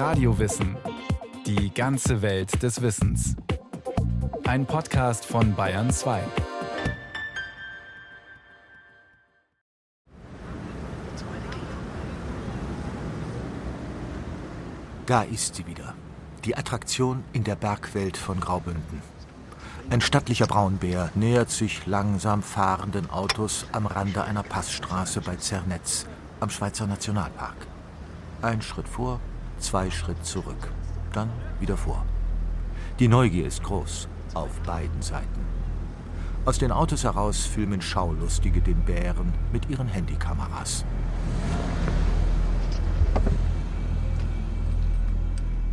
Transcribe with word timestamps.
Radiowissen. 0.00 0.78
Die 1.44 1.74
ganze 1.74 2.22
Welt 2.22 2.62
des 2.62 2.80
Wissens. 2.80 3.36
Ein 4.46 4.64
Podcast 4.64 5.26
von 5.26 5.54
Bayern 5.54 5.90
2. 5.90 6.22
Da 15.04 15.20
ist 15.24 15.56
sie 15.56 15.66
wieder. 15.66 15.92
Die 16.46 16.56
Attraktion 16.56 17.22
in 17.34 17.44
der 17.44 17.56
Bergwelt 17.56 18.16
von 18.16 18.40
Graubünden. 18.40 19.02
Ein 19.90 20.00
stattlicher 20.00 20.46
Braunbär 20.46 21.10
nähert 21.14 21.50
sich 21.50 21.84
langsam 21.84 22.42
fahrenden 22.42 23.10
Autos 23.10 23.66
am 23.72 23.84
Rande 23.84 24.24
einer 24.24 24.44
Passstraße 24.44 25.20
bei 25.20 25.36
Zernetz 25.36 26.06
am 26.40 26.48
Schweizer 26.48 26.86
Nationalpark. 26.86 27.66
Ein 28.40 28.62
Schritt 28.62 28.88
vor, 28.88 29.20
zwei 29.60 29.90
Schritt 29.90 30.24
zurück, 30.24 30.72
dann 31.12 31.30
wieder 31.60 31.76
vor. 31.76 32.04
Die 32.98 33.08
Neugier 33.08 33.46
ist 33.46 33.62
groß, 33.62 34.08
auf 34.34 34.60
beiden 34.60 35.02
Seiten. 35.02 35.40
Aus 36.44 36.58
den 36.58 36.72
Autos 36.72 37.04
heraus 37.04 37.44
filmen 37.46 37.82
Schaulustige 37.82 38.60
den 38.60 38.80
Bären 38.84 39.32
mit 39.52 39.68
ihren 39.68 39.88
Handykameras. 39.88 40.84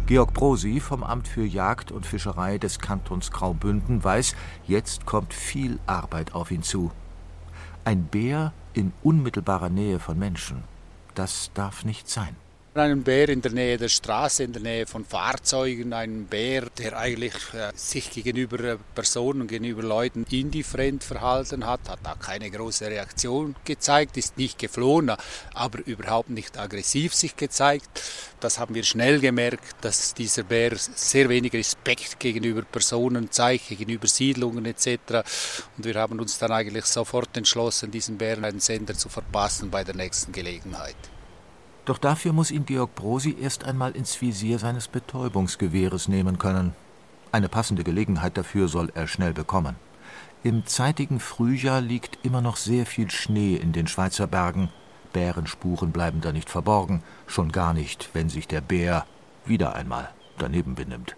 Georg 0.06 0.34
Brosi 0.34 0.80
vom 0.80 1.04
Amt 1.04 1.28
für 1.28 1.44
Jagd 1.44 1.92
und 1.92 2.06
Fischerei 2.06 2.58
des 2.58 2.80
Kantons 2.80 3.32
Graubünden 3.32 4.04
weiß, 4.04 4.36
jetzt 4.66 5.06
kommt 5.06 5.34
viel 5.34 5.80
Arbeit 5.86 6.34
auf 6.34 6.52
ihn 6.52 6.64
zu. 6.64 6.92
Ein 7.84 8.04
Bär 8.06 8.54
in 8.74 8.94
unmittelbarer 9.04 9.70
Nähe 9.70 10.00
von 10.00 10.18
Menschen, 10.18 10.64
das 11.14 11.52
darf 11.54 11.84
nicht 11.84 12.10
sein 12.10 12.36
einen 12.80 13.04
Bär 13.04 13.30
in 13.30 13.42
der 13.42 13.52
Nähe 13.52 13.78
der 13.78 13.90
Straße, 13.90 14.44
in 14.44 14.54
der 14.54 14.62
Nähe 14.62 14.86
von 14.86 15.06
Fahrzeugen, 15.06 15.94
einen 15.94 16.26
Bär, 16.26 16.68
der 16.78 16.98
eigentlich 16.98 17.34
äh, 17.54 17.72
sich 17.76 18.12
gegenüber 18.12 18.60
äh, 18.60 18.78
Personen, 18.96 19.48
gegenüber 19.48 19.84
Leuten 19.84 20.26
indifferent 20.30 21.04
verhalten 21.04 21.66
hat, 21.66 21.82
hat 21.90 22.00
da 22.04 22.16
keine 22.16 22.50
große 22.50 22.88
Reaktion 22.88 23.56
gezeigt, 23.66 24.18
ist 24.18 24.38
nicht 24.38 24.60
geflohen, 24.60 25.12
aber 25.54 25.80
überhaupt 25.86 26.30
nicht 26.30 26.58
aggressiv 26.58 27.14
sich 27.14 27.36
gezeigt. 27.36 27.90
Das 28.40 28.60
haben 28.60 28.76
wir 28.76 28.84
schnell 28.84 29.20
gemerkt, 29.20 29.76
dass 29.82 30.14
dieser 30.14 30.44
Bär 30.44 30.74
sehr 30.78 31.30
wenig 31.30 31.54
Respekt 31.54 32.20
gegenüber 32.20 32.62
Personen 32.62 33.32
zeigt, 33.32 33.70
gegenüber 33.70 34.08
Siedlungen 34.08 34.66
etc. 34.66 35.24
Und 35.78 35.86
wir 35.86 35.96
haben 35.96 36.20
uns 36.20 36.38
dann 36.38 36.52
eigentlich 36.52 36.86
sofort 36.86 37.36
entschlossen, 37.36 37.92
diesen 37.92 38.18
Bären 38.18 38.46
einen 38.46 38.60
Sender 38.60 38.94
zu 38.94 39.10
verpassen 39.10 39.72
bei 39.72 39.84
der 39.84 39.96
nächsten 39.96 40.32
Gelegenheit. 40.32 40.96
Doch 41.88 41.98
dafür 41.98 42.34
muss 42.34 42.52
ihn 42.52 42.66
Georg 42.66 42.96
Brosi 42.96 43.38
erst 43.40 43.64
einmal 43.64 43.96
ins 43.96 44.22
Visier 44.22 44.60
seines 44.60 44.90
Betäubungsgewehres 44.90 46.10
nehmen 46.10 46.38
können. 46.38 46.76
Eine 47.32 47.48
passende 47.48 47.86
Gelegenheit 47.86 48.38
dafür 48.38 48.68
soll 48.68 48.92
er 48.94 49.08
schnell 49.08 49.32
bekommen. 49.32 49.78
Im 50.44 50.66
zeitigen 50.66 51.22
Frühjahr 51.22 51.80
liegt 51.80 52.26
immer 52.26 52.42
noch 52.42 52.58
sehr 52.58 52.86
viel 52.86 53.10
Schnee 53.10 53.56
in 53.56 53.72
den 53.72 53.88
Schweizer 53.88 54.28
Bergen. 54.28 54.68
Bärenspuren 55.14 55.94
bleiben 55.94 56.20
da 56.20 56.34
nicht 56.34 56.50
verborgen, 56.50 57.04
schon 57.26 57.54
gar 57.54 57.74
nicht, 57.74 58.10
wenn 58.12 58.28
sich 58.28 58.50
der 58.50 58.60
Bär 58.60 59.06
wieder 59.46 59.74
einmal 59.74 60.10
daneben 60.38 60.76
benimmt. 60.76 61.16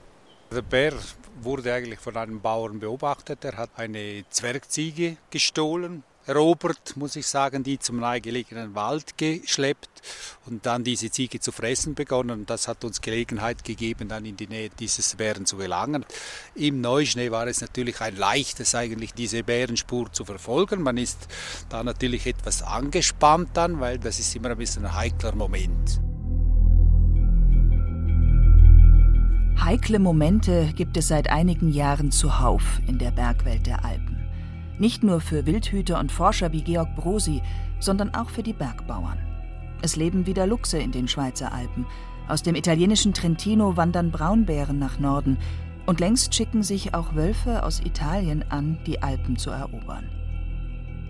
Der 0.51 0.61
Bär 0.61 0.93
wurde 1.41 1.73
eigentlich 1.73 1.99
von 1.99 2.15
einem 2.15 2.41
Bauern 2.41 2.79
beobachtet. 2.79 3.43
Er 3.43 3.57
hat 3.57 3.71
eine 3.75 4.23
Zwergziege 4.29 5.17
gestohlen 5.31 6.03
erobert, 6.29 6.95
muss 6.95 7.15
ich 7.15 7.25
sagen, 7.25 7.63
die 7.63 7.79
zum 7.79 7.99
nahegelegenen 7.99 8.75
Wald 8.75 9.17
geschleppt 9.17 9.89
und 10.45 10.65
dann 10.65 10.83
diese 10.83 11.09
Ziege 11.09 11.39
zu 11.39 11.51
fressen 11.51 11.95
begonnen. 11.95 12.41
Und 12.41 12.49
das 12.49 12.67
hat 12.67 12.85
uns 12.85 13.01
Gelegenheit 13.01 13.63
gegeben, 13.63 14.07
dann 14.07 14.25
in 14.25 14.37
die 14.37 14.47
Nähe 14.47 14.69
dieses 14.79 15.15
Bären 15.15 15.45
zu 15.45 15.57
gelangen. 15.57 16.05
Im 16.55 16.81
Neuschnee 16.81 17.31
war 17.31 17.47
es 17.47 17.61
natürlich 17.61 17.99
ein 18.01 18.15
leichtes, 18.15 18.75
eigentlich 18.75 19.13
diese 19.13 19.43
Bärenspur 19.43 20.11
zu 20.13 20.23
verfolgen. 20.23 20.83
Man 20.83 20.97
ist 20.97 21.27
da 21.67 21.83
natürlich 21.83 22.27
etwas 22.27 22.61
angespannt 22.61 23.49
dann, 23.53 23.79
weil 23.79 23.97
das 23.97 24.19
ist 24.19 24.35
immer 24.35 24.51
ein 24.51 24.57
bisschen 24.57 24.85
ein 24.85 24.95
heikler 24.95 25.33
Moment. 25.35 25.99
Heikle 29.61 29.99
Momente 29.99 30.71
gibt 30.75 30.95
es 30.95 31.09
seit 31.09 31.29
einigen 31.29 31.69
Jahren 31.69 32.11
zuhauf 32.11 32.63
in 32.87 32.97
der 32.97 33.11
Bergwelt 33.11 33.65
der 33.65 33.83
Alpen. 33.83 34.08
Nicht 34.79 35.03
nur 35.03 35.19
für 35.19 35.45
Wildhüter 35.45 35.99
und 35.99 36.11
Forscher 36.11 36.53
wie 36.53 36.63
Georg 36.63 36.95
Brosi, 36.95 37.41
sondern 37.79 38.15
auch 38.15 38.29
für 38.29 38.43
die 38.43 38.53
Bergbauern. 38.53 39.19
Es 39.81 39.97
leben 39.97 40.25
wieder 40.25 40.47
Luchse 40.47 40.79
in 40.79 40.91
den 40.91 41.07
Schweizer 41.07 41.53
Alpen. 41.53 41.85
Aus 42.29 42.43
dem 42.43 42.55
italienischen 42.55 43.13
Trentino 43.13 43.75
wandern 43.75 44.11
Braunbären 44.11 44.79
nach 44.79 44.97
Norden. 44.97 45.37
Und 45.85 45.99
längst 45.99 46.33
schicken 46.33 46.63
sich 46.63 46.93
auch 46.93 47.15
Wölfe 47.15 47.63
aus 47.63 47.81
Italien 47.81 48.45
an, 48.49 48.79
die 48.85 49.01
Alpen 49.01 49.37
zu 49.37 49.49
erobern. 49.49 50.07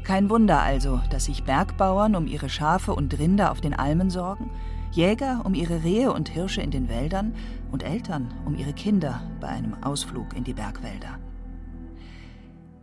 Kein 0.03 0.30
Wunder 0.30 0.62
also, 0.62 1.01
dass 1.12 1.25
sich 1.25 1.44
Bergbauern 1.44 2.16
um 2.16 2.25
ihre 2.25 2.50
Schafe 2.50 2.94
und 2.96 3.19
Rinder 3.19 3.51
auf 3.51 3.62
den 3.62 3.74
Almen 3.74 4.09
sorgen, 4.09 4.50
Jäger 4.91 5.41
um 5.44 5.53
ihre 5.53 5.84
Rehe 5.84 6.12
und 6.12 6.30
Hirsche 6.30 6.62
in 6.62 6.72
den 6.72 6.90
Wäldern 6.90 7.36
und 7.72 7.84
Eltern 7.84 8.34
um 8.46 8.56
ihre 8.56 8.74
Kinder 8.74 9.22
bei 9.40 9.50
einem 9.50 9.75
Ausflug 9.84 10.36
in 10.36 10.44
die 10.44 10.53
Bergwälder. 10.53 11.19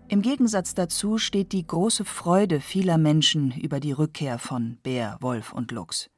Im 0.09 0.23
Gegensatz 0.23 0.75
dazu 0.75 1.19
steht 1.19 1.51
die 1.51 1.67
große 1.67 2.05
Freude 2.05 2.61
vieler 2.61 2.97
Menschen 2.97 3.51
über 3.51 3.81
die 3.81 3.91
Rückkehr 3.91 4.39
von 4.39 4.79
Bär, 4.85 5.17
Wolf 5.21 5.53
und 5.53 5.73
Luchs. 5.73 6.11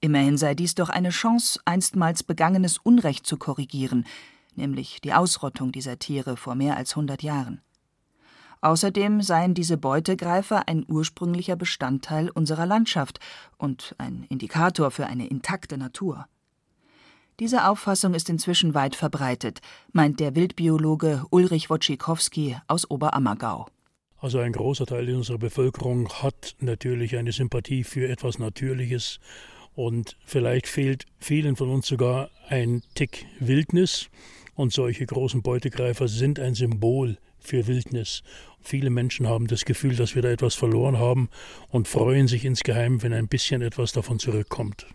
Immerhin 0.00 0.38
sei 0.38 0.54
dies 0.54 0.74
doch 0.74 0.88
eine 0.88 1.10
Chance, 1.10 1.60
einstmals 1.66 2.22
begangenes 2.22 2.78
Unrecht 2.78 3.26
zu 3.26 3.36
korrigieren, 3.36 4.06
nämlich 4.54 5.02
die 5.02 5.12
Ausrottung 5.12 5.70
dieser 5.70 5.98
Tiere 5.98 6.38
vor 6.38 6.54
mehr 6.54 6.78
als 6.78 6.96
hundert 6.96 7.22
Jahren. 7.22 7.60
Außerdem 8.62 9.20
seien 9.20 9.52
diese 9.52 9.76
Beutegreifer 9.76 10.66
ein 10.66 10.86
ursprünglicher 10.88 11.56
Bestandteil 11.56 12.30
unserer 12.30 12.64
Landschaft 12.64 13.20
und 13.58 13.94
ein 13.98 14.24
Indikator 14.30 14.90
für 14.90 15.06
eine 15.06 15.26
intakte 15.26 15.76
Natur. 15.76 16.26
Diese 17.40 17.66
Auffassung 17.66 18.12
ist 18.12 18.28
inzwischen 18.28 18.74
weit 18.74 18.94
verbreitet, 18.94 19.60
meint 19.92 20.20
der 20.20 20.36
Wildbiologe 20.36 21.24
Ulrich 21.30 21.70
Wojcikowski 21.70 22.58
aus 22.68 22.90
Oberammergau. 22.90 23.66
Also 24.18 24.40
ein 24.40 24.52
großer 24.52 24.84
Teil 24.84 25.14
unserer 25.14 25.38
Bevölkerung 25.38 26.10
hat 26.10 26.54
natürlich 26.60 27.16
eine 27.16 27.32
Sympathie 27.32 27.82
für 27.82 28.10
etwas 28.10 28.38
Natürliches 28.38 29.20
und 29.74 30.18
vielleicht 30.26 30.66
fehlt 30.66 31.06
vielen 31.18 31.56
von 31.56 31.70
uns 31.70 31.86
sogar 31.86 32.28
ein 32.50 32.82
Tick 32.94 33.24
Wildnis 33.38 34.10
und 34.54 34.74
solche 34.74 35.06
großen 35.06 35.40
Beutegreifer 35.40 36.08
sind 36.08 36.38
ein 36.38 36.54
Symbol 36.54 37.16
für 37.38 37.66
Wildnis. 37.66 38.22
Viele 38.60 38.90
Menschen 38.90 39.26
haben 39.26 39.46
das 39.46 39.64
Gefühl, 39.64 39.96
dass 39.96 40.14
wir 40.14 40.20
da 40.20 40.28
etwas 40.28 40.56
verloren 40.56 40.98
haben 40.98 41.30
und 41.70 41.88
freuen 41.88 42.28
sich 42.28 42.44
insgeheim, 42.44 43.02
wenn 43.02 43.14
ein 43.14 43.28
bisschen 43.28 43.62
etwas 43.62 43.92
davon 43.92 44.18
zurückkommt. 44.18 44.86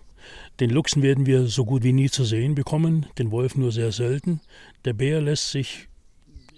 Den 0.59 0.69
Luchsen 0.69 1.01
werden 1.01 1.25
wir 1.25 1.47
so 1.47 1.65
gut 1.65 1.83
wie 1.83 1.93
nie 1.93 2.09
zu 2.09 2.23
sehen 2.23 2.55
bekommen, 2.55 3.07
den 3.17 3.31
Wolf 3.31 3.55
nur 3.55 3.71
sehr 3.71 3.91
selten. 3.91 4.41
Der 4.85 4.93
Bär 4.93 5.21
lässt 5.21 5.51
sich 5.51 5.87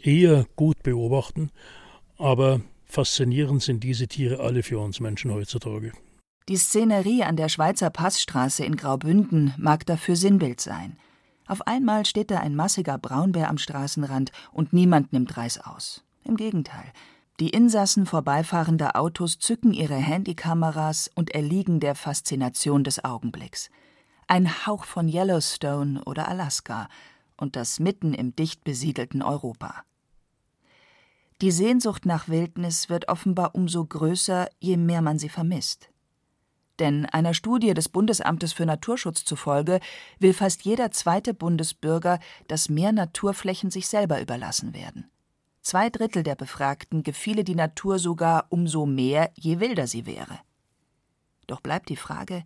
eher 0.03 0.45
gut 0.55 0.83
beobachten, 0.83 1.49
aber 2.17 2.61
faszinierend 2.85 3.63
sind 3.63 3.83
diese 3.83 4.07
Tiere 4.07 4.39
alle 4.39 4.63
für 4.63 4.79
uns 4.79 4.99
Menschen 4.99 5.31
heutzutage. 5.31 5.91
Die 6.49 6.57
Szenerie 6.57 7.23
an 7.23 7.35
der 7.35 7.49
Schweizer 7.49 7.89
Passstraße 7.89 8.63
in 8.63 8.77
Graubünden 8.77 9.53
mag 9.57 9.85
dafür 9.85 10.15
Sinnbild 10.15 10.61
sein. 10.61 10.97
Auf 11.45 11.65
einmal 11.67 12.05
steht 12.05 12.31
da 12.31 12.39
ein 12.39 12.55
massiger 12.55 12.97
Braunbär 12.97 13.49
am 13.49 13.57
Straßenrand 13.57 14.31
und 14.51 14.73
niemand 14.73 15.11
nimmt 15.11 15.35
Reis 15.35 15.59
aus. 15.59 16.03
Im 16.23 16.37
Gegenteil, 16.37 16.91
die 17.39 17.49
Insassen 17.49 18.07
vorbeifahrender 18.07 18.95
Autos 18.95 19.37
zücken 19.37 19.71
ihre 19.71 19.95
Handykameras 19.95 21.11
und 21.13 21.31
erliegen 21.31 21.79
der 21.79 21.93
Faszination 21.93 22.83
des 22.83 23.03
Augenblicks. 23.03 23.69
Ein 24.27 24.65
Hauch 24.65 24.85
von 24.85 25.07
Yellowstone 25.07 26.03
oder 26.05 26.27
Alaska 26.27 26.89
und 27.37 27.55
das 27.55 27.79
mitten 27.79 28.13
im 28.13 28.35
dicht 28.35 28.63
besiedelten 28.63 29.21
Europa. 29.21 29.83
Die 31.41 31.51
Sehnsucht 31.51 32.07
nach 32.07 32.27
Wildnis 32.27 32.89
wird 32.89 33.09
offenbar 33.09 33.53
umso 33.53 33.85
größer, 33.85 34.49
je 34.59 34.75
mehr 34.75 35.03
man 35.03 35.19
sie 35.19 35.29
vermisst. 35.29 35.89
Denn 36.79 37.05
einer 37.05 37.35
Studie 37.35 37.75
des 37.75 37.89
Bundesamtes 37.89 38.53
für 38.53 38.65
Naturschutz 38.65 39.23
zufolge 39.23 39.79
will 40.19 40.33
fast 40.33 40.63
jeder 40.63 40.89
zweite 40.89 41.35
Bundesbürger, 41.35 42.19
dass 42.47 42.69
mehr 42.69 42.91
Naturflächen 42.91 43.69
sich 43.69 43.87
selber 43.87 44.19
überlassen 44.19 44.73
werden. 44.73 45.11
Zwei 45.67 45.89
Drittel 45.89 46.23
der 46.23 46.35
Befragten 46.35 47.03
gefiele 47.03 47.43
die 47.43 47.53
Natur 47.53 47.99
sogar 47.99 48.45
umso 48.51 48.85
mehr, 48.85 49.31
je 49.35 49.59
wilder 49.59 49.85
sie 49.85 50.05
wäre. 50.05 50.39
Doch 51.45 51.59
bleibt 51.59 51.89
die 51.89 51.97
Frage, 51.97 52.45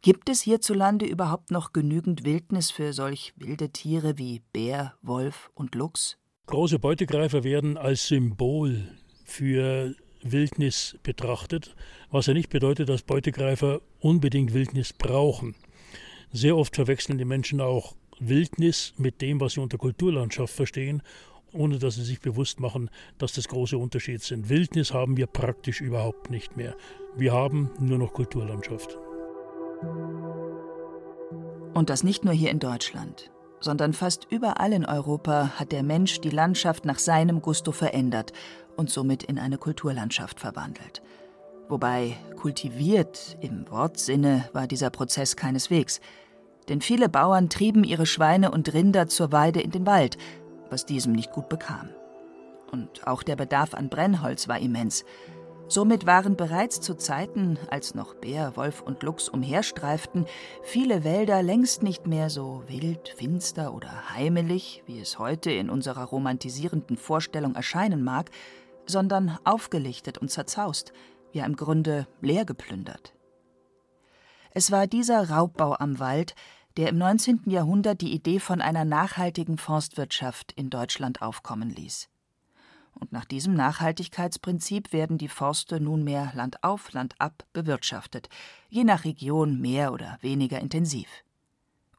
gibt 0.00 0.30
es 0.30 0.40
hierzulande 0.40 1.04
überhaupt 1.04 1.50
noch 1.50 1.74
genügend 1.74 2.24
Wildnis 2.24 2.70
für 2.70 2.94
solch 2.94 3.34
wilde 3.36 3.68
Tiere 3.68 4.16
wie 4.16 4.40
Bär, 4.54 4.94
Wolf 5.02 5.50
und 5.52 5.74
Luchs? 5.74 6.16
Große 6.46 6.78
Beutegreifer 6.78 7.44
werden 7.44 7.76
als 7.76 8.06
Symbol 8.06 8.88
für 9.26 9.94
Wildnis 10.22 10.96
betrachtet, 11.02 11.76
was 12.10 12.28
ja 12.28 12.32
nicht 12.32 12.48
bedeutet, 12.48 12.88
dass 12.88 13.02
Beutegreifer 13.02 13.82
unbedingt 14.00 14.54
Wildnis 14.54 14.94
brauchen. 14.94 15.54
Sehr 16.32 16.56
oft 16.56 16.76
verwechseln 16.76 17.18
die 17.18 17.26
Menschen 17.26 17.60
auch 17.60 17.94
Wildnis 18.20 18.94
mit 18.96 19.20
dem, 19.20 19.38
was 19.38 19.52
sie 19.52 19.60
unter 19.60 19.76
Kulturlandschaft 19.76 20.54
verstehen, 20.54 21.02
ohne 21.54 21.78
dass 21.78 21.94
sie 21.94 22.04
sich 22.04 22.20
bewusst 22.20 22.60
machen, 22.60 22.90
dass 23.18 23.32
das 23.32 23.48
große 23.48 23.78
Unterschiede 23.78 24.22
sind. 24.22 24.48
Wildnis 24.48 24.92
haben 24.92 25.16
wir 25.16 25.26
praktisch 25.26 25.80
überhaupt 25.80 26.30
nicht 26.30 26.56
mehr. 26.56 26.76
Wir 27.16 27.32
haben 27.32 27.70
nur 27.78 27.98
noch 27.98 28.12
Kulturlandschaft. 28.12 28.98
Und 31.74 31.90
das 31.90 32.04
nicht 32.04 32.24
nur 32.24 32.34
hier 32.34 32.50
in 32.50 32.60
Deutschland, 32.60 33.30
sondern 33.60 33.92
fast 33.92 34.26
überall 34.30 34.72
in 34.72 34.84
Europa 34.84 35.52
hat 35.56 35.72
der 35.72 35.82
Mensch 35.82 36.20
die 36.20 36.30
Landschaft 36.30 36.84
nach 36.84 36.98
seinem 36.98 37.42
Gusto 37.42 37.72
verändert 37.72 38.32
und 38.76 38.90
somit 38.90 39.22
in 39.22 39.38
eine 39.38 39.58
Kulturlandschaft 39.58 40.40
verwandelt. 40.40 41.02
Wobei 41.68 42.16
kultiviert 42.36 43.38
im 43.40 43.68
Wortsinne 43.70 44.48
war 44.52 44.66
dieser 44.66 44.90
Prozess 44.90 45.34
keineswegs. 45.34 46.00
Denn 46.68 46.80
viele 46.80 47.08
Bauern 47.08 47.48
trieben 47.48 47.84
ihre 47.84 48.06
Schweine 48.06 48.50
und 48.50 48.72
Rinder 48.72 49.08
zur 49.08 49.32
Weide 49.32 49.60
in 49.60 49.70
den 49.70 49.86
Wald, 49.86 50.16
was 50.70 50.86
diesem 50.86 51.12
nicht 51.12 51.32
gut 51.32 51.48
bekam. 51.48 51.90
Und 52.70 53.06
auch 53.06 53.22
der 53.22 53.36
Bedarf 53.36 53.74
an 53.74 53.88
Brennholz 53.88 54.48
war 54.48 54.58
immens. 54.58 55.04
Somit 55.66 56.04
waren 56.04 56.36
bereits 56.36 56.80
zu 56.80 56.94
Zeiten, 56.94 57.58
als 57.70 57.94
noch 57.94 58.14
Bär, 58.14 58.56
Wolf 58.56 58.82
und 58.82 59.02
Luchs 59.02 59.30
umherstreiften, 59.30 60.26
viele 60.62 61.04
Wälder 61.04 61.42
längst 61.42 61.82
nicht 61.82 62.06
mehr 62.06 62.28
so 62.28 62.62
wild, 62.66 63.08
finster 63.08 63.72
oder 63.72 64.10
heimelig, 64.10 64.82
wie 64.86 65.00
es 65.00 65.18
heute 65.18 65.50
in 65.50 65.70
unserer 65.70 66.04
romantisierenden 66.04 66.98
Vorstellung 66.98 67.54
erscheinen 67.54 68.04
mag, 68.04 68.30
sondern 68.86 69.38
aufgelichtet 69.44 70.18
und 70.18 70.30
zerzaust, 70.30 70.92
ja 71.32 71.46
im 71.46 71.56
Grunde 71.56 72.06
leer 72.20 72.44
geplündert. 72.44 73.14
Es 74.50 74.70
war 74.70 74.86
dieser 74.86 75.30
Raubbau 75.30 75.74
am 75.78 75.98
Wald, 75.98 76.34
der 76.76 76.88
im 76.88 76.98
19. 76.98 77.42
Jahrhundert 77.46 78.00
die 78.00 78.12
Idee 78.12 78.40
von 78.40 78.60
einer 78.60 78.84
nachhaltigen 78.84 79.58
Forstwirtschaft 79.58 80.52
in 80.52 80.70
Deutschland 80.70 81.22
aufkommen 81.22 81.70
ließ. 81.70 82.08
Und 82.92 83.12
nach 83.12 83.24
diesem 83.24 83.54
Nachhaltigkeitsprinzip 83.54 84.92
werden 84.92 85.18
die 85.18 85.28
Forste 85.28 85.80
nunmehr 85.80 86.32
landauf, 86.34 86.92
landab 86.92 87.44
bewirtschaftet, 87.52 88.28
je 88.68 88.84
nach 88.84 89.04
Region 89.04 89.60
mehr 89.60 89.92
oder 89.92 90.18
weniger 90.20 90.60
intensiv. 90.60 91.08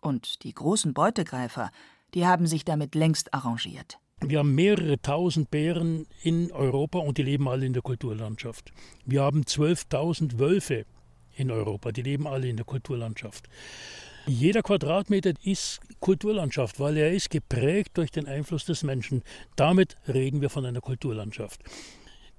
Und 0.01 0.43
die 0.43 0.53
großen 0.53 0.93
Beutegreifer, 0.93 1.71
die 2.13 2.25
haben 2.25 2.47
sich 2.47 2.63
damit 2.63 2.95
längst 2.95 3.33
arrangiert. 3.33 3.99
Wir 4.21 4.39
haben 4.39 4.55
mehrere 4.55 5.01
tausend 5.01 5.51
Bären 5.51 6.07
in 6.21 6.51
Europa 6.51 6.99
und 6.99 7.17
die 7.17 7.23
leben 7.23 7.49
alle 7.49 7.65
in 7.65 7.73
der 7.73 7.81
Kulturlandschaft. 7.81 8.71
Wir 9.05 9.21
haben 9.21 9.41
12.000 9.41 10.39
Wölfe 10.39 10.85
in 11.35 11.51
Europa, 11.51 11.91
die 11.91 12.01
leben 12.01 12.25
alle 12.25 12.47
in 12.47 12.55
der 12.55 12.65
Kulturlandschaft. 12.65 13.49
Jeder 14.27 14.63
Quadratmeter 14.63 15.33
ist 15.43 15.79
Kulturlandschaft, 15.99 16.79
weil 16.79 16.97
er 16.97 17.11
ist 17.11 17.29
geprägt 17.29 17.91
durch 17.93 18.09
den 18.09 18.27
Einfluss 18.27 18.65
des 18.65 18.81
Menschen. 18.81 19.21
Damit 19.55 19.97
reden 20.07 20.41
wir 20.41 20.49
von 20.49 20.65
einer 20.65 20.81
Kulturlandschaft. 20.81 21.61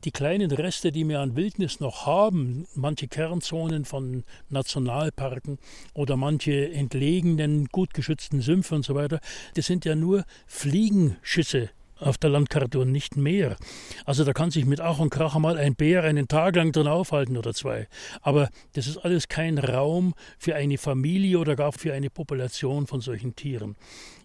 Die 0.02 0.10
kleinen 0.10 0.50
Reste, 0.50 0.90
die 0.90 1.08
wir 1.08 1.20
an 1.20 1.36
Wildnis 1.36 1.78
noch 1.78 2.04
haben, 2.04 2.66
manche 2.74 3.06
Kernzonen 3.06 3.84
von 3.84 4.24
Nationalparken 4.48 5.58
oder 5.94 6.16
manche 6.16 6.72
entlegenen, 6.72 7.66
gut 7.66 7.94
geschützten 7.94 8.40
Sümpfe 8.40 8.74
und 8.74 8.84
so 8.84 8.96
weiter, 8.96 9.20
das 9.54 9.66
sind 9.66 9.84
ja 9.84 9.94
nur 9.94 10.24
Fliegenschüsse 10.48 11.70
auf 11.98 12.18
der 12.18 12.30
Landkarte 12.30 12.78
und 12.78 12.92
nicht 12.92 13.16
mehr. 13.16 13.56
Also 14.04 14.24
da 14.24 14.32
kann 14.32 14.50
sich 14.50 14.66
mit 14.66 14.80
Ach 14.80 14.98
und 14.98 15.10
Krach 15.10 15.38
mal 15.38 15.56
ein 15.56 15.74
Bär 15.74 16.04
einen 16.04 16.28
Tag 16.28 16.56
lang 16.56 16.72
drin 16.72 16.86
aufhalten 16.88 17.36
oder 17.36 17.54
zwei. 17.54 17.88
Aber 18.20 18.48
das 18.74 18.86
ist 18.86 18.98
alles 18.98 19.28
kein 19.28 19.58
Raum 19.58 20.14
für 20.38 20.54
eine 20.54 20.78
Familie 20.78 21.38
oder 21.38 21.56
gar 21.56 21.72
für 21.72 21.92
eine 21.92 22.10
Population 22.10 22.86
von 22.86 23.00
solchen 23.00 23.34
Tieren. 23.36 23.76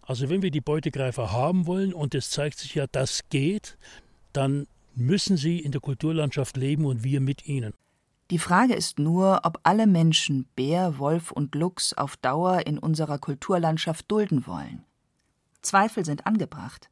Also 0.02 0.30
wenn 0.30 0.42
wir 0.42 0.52
die 0.52 0.62
Beutegreifer 0.62 1.32
haben 1.32 1.68
wollen 1.68 1.94
und 1.94 2.16
es 2.16 2.30
zeigt 2.30 2.60
sich 2.60 2.76
ja, 2.76 2.86
das 2.92 3.22
geht, 3.30 3.78
dann 4.34 4.68
müssen 4.94 5.38
sie 5.38 5.60
in 5.60 5.72
der 5.72 5.82
Kulturlandschaft 5.82 6.58
leben 6.58 6.86
und 6.86 7.04
wir 7.04 7.22
mit 7.22 7.48
ihnen. 7.48 7.74
Die 8.30 8.40
Frage 8.40 8.76
ist 8.76 8.98
nur, 8.98 9.42
ob 9.44 9.60
alle 9.64 9.88
Menschen 9.88 10.48
Bär, 10.56 11.00
Wolf 11.00 11.32
und 11.32 11.54
Luchs 11.56 11.94
auf 11.94 12.16
Dauer 12.18 12.66
in 12.66 12.78
unserer 12.78 13.20
Kulturlandschaft 13.20 14.10
dulden 14.10 14.48
wollen. 14.48 14.86
Zweifel 15.62 16.06
sind 16.06 16.26
angebracht. 16.26 16.91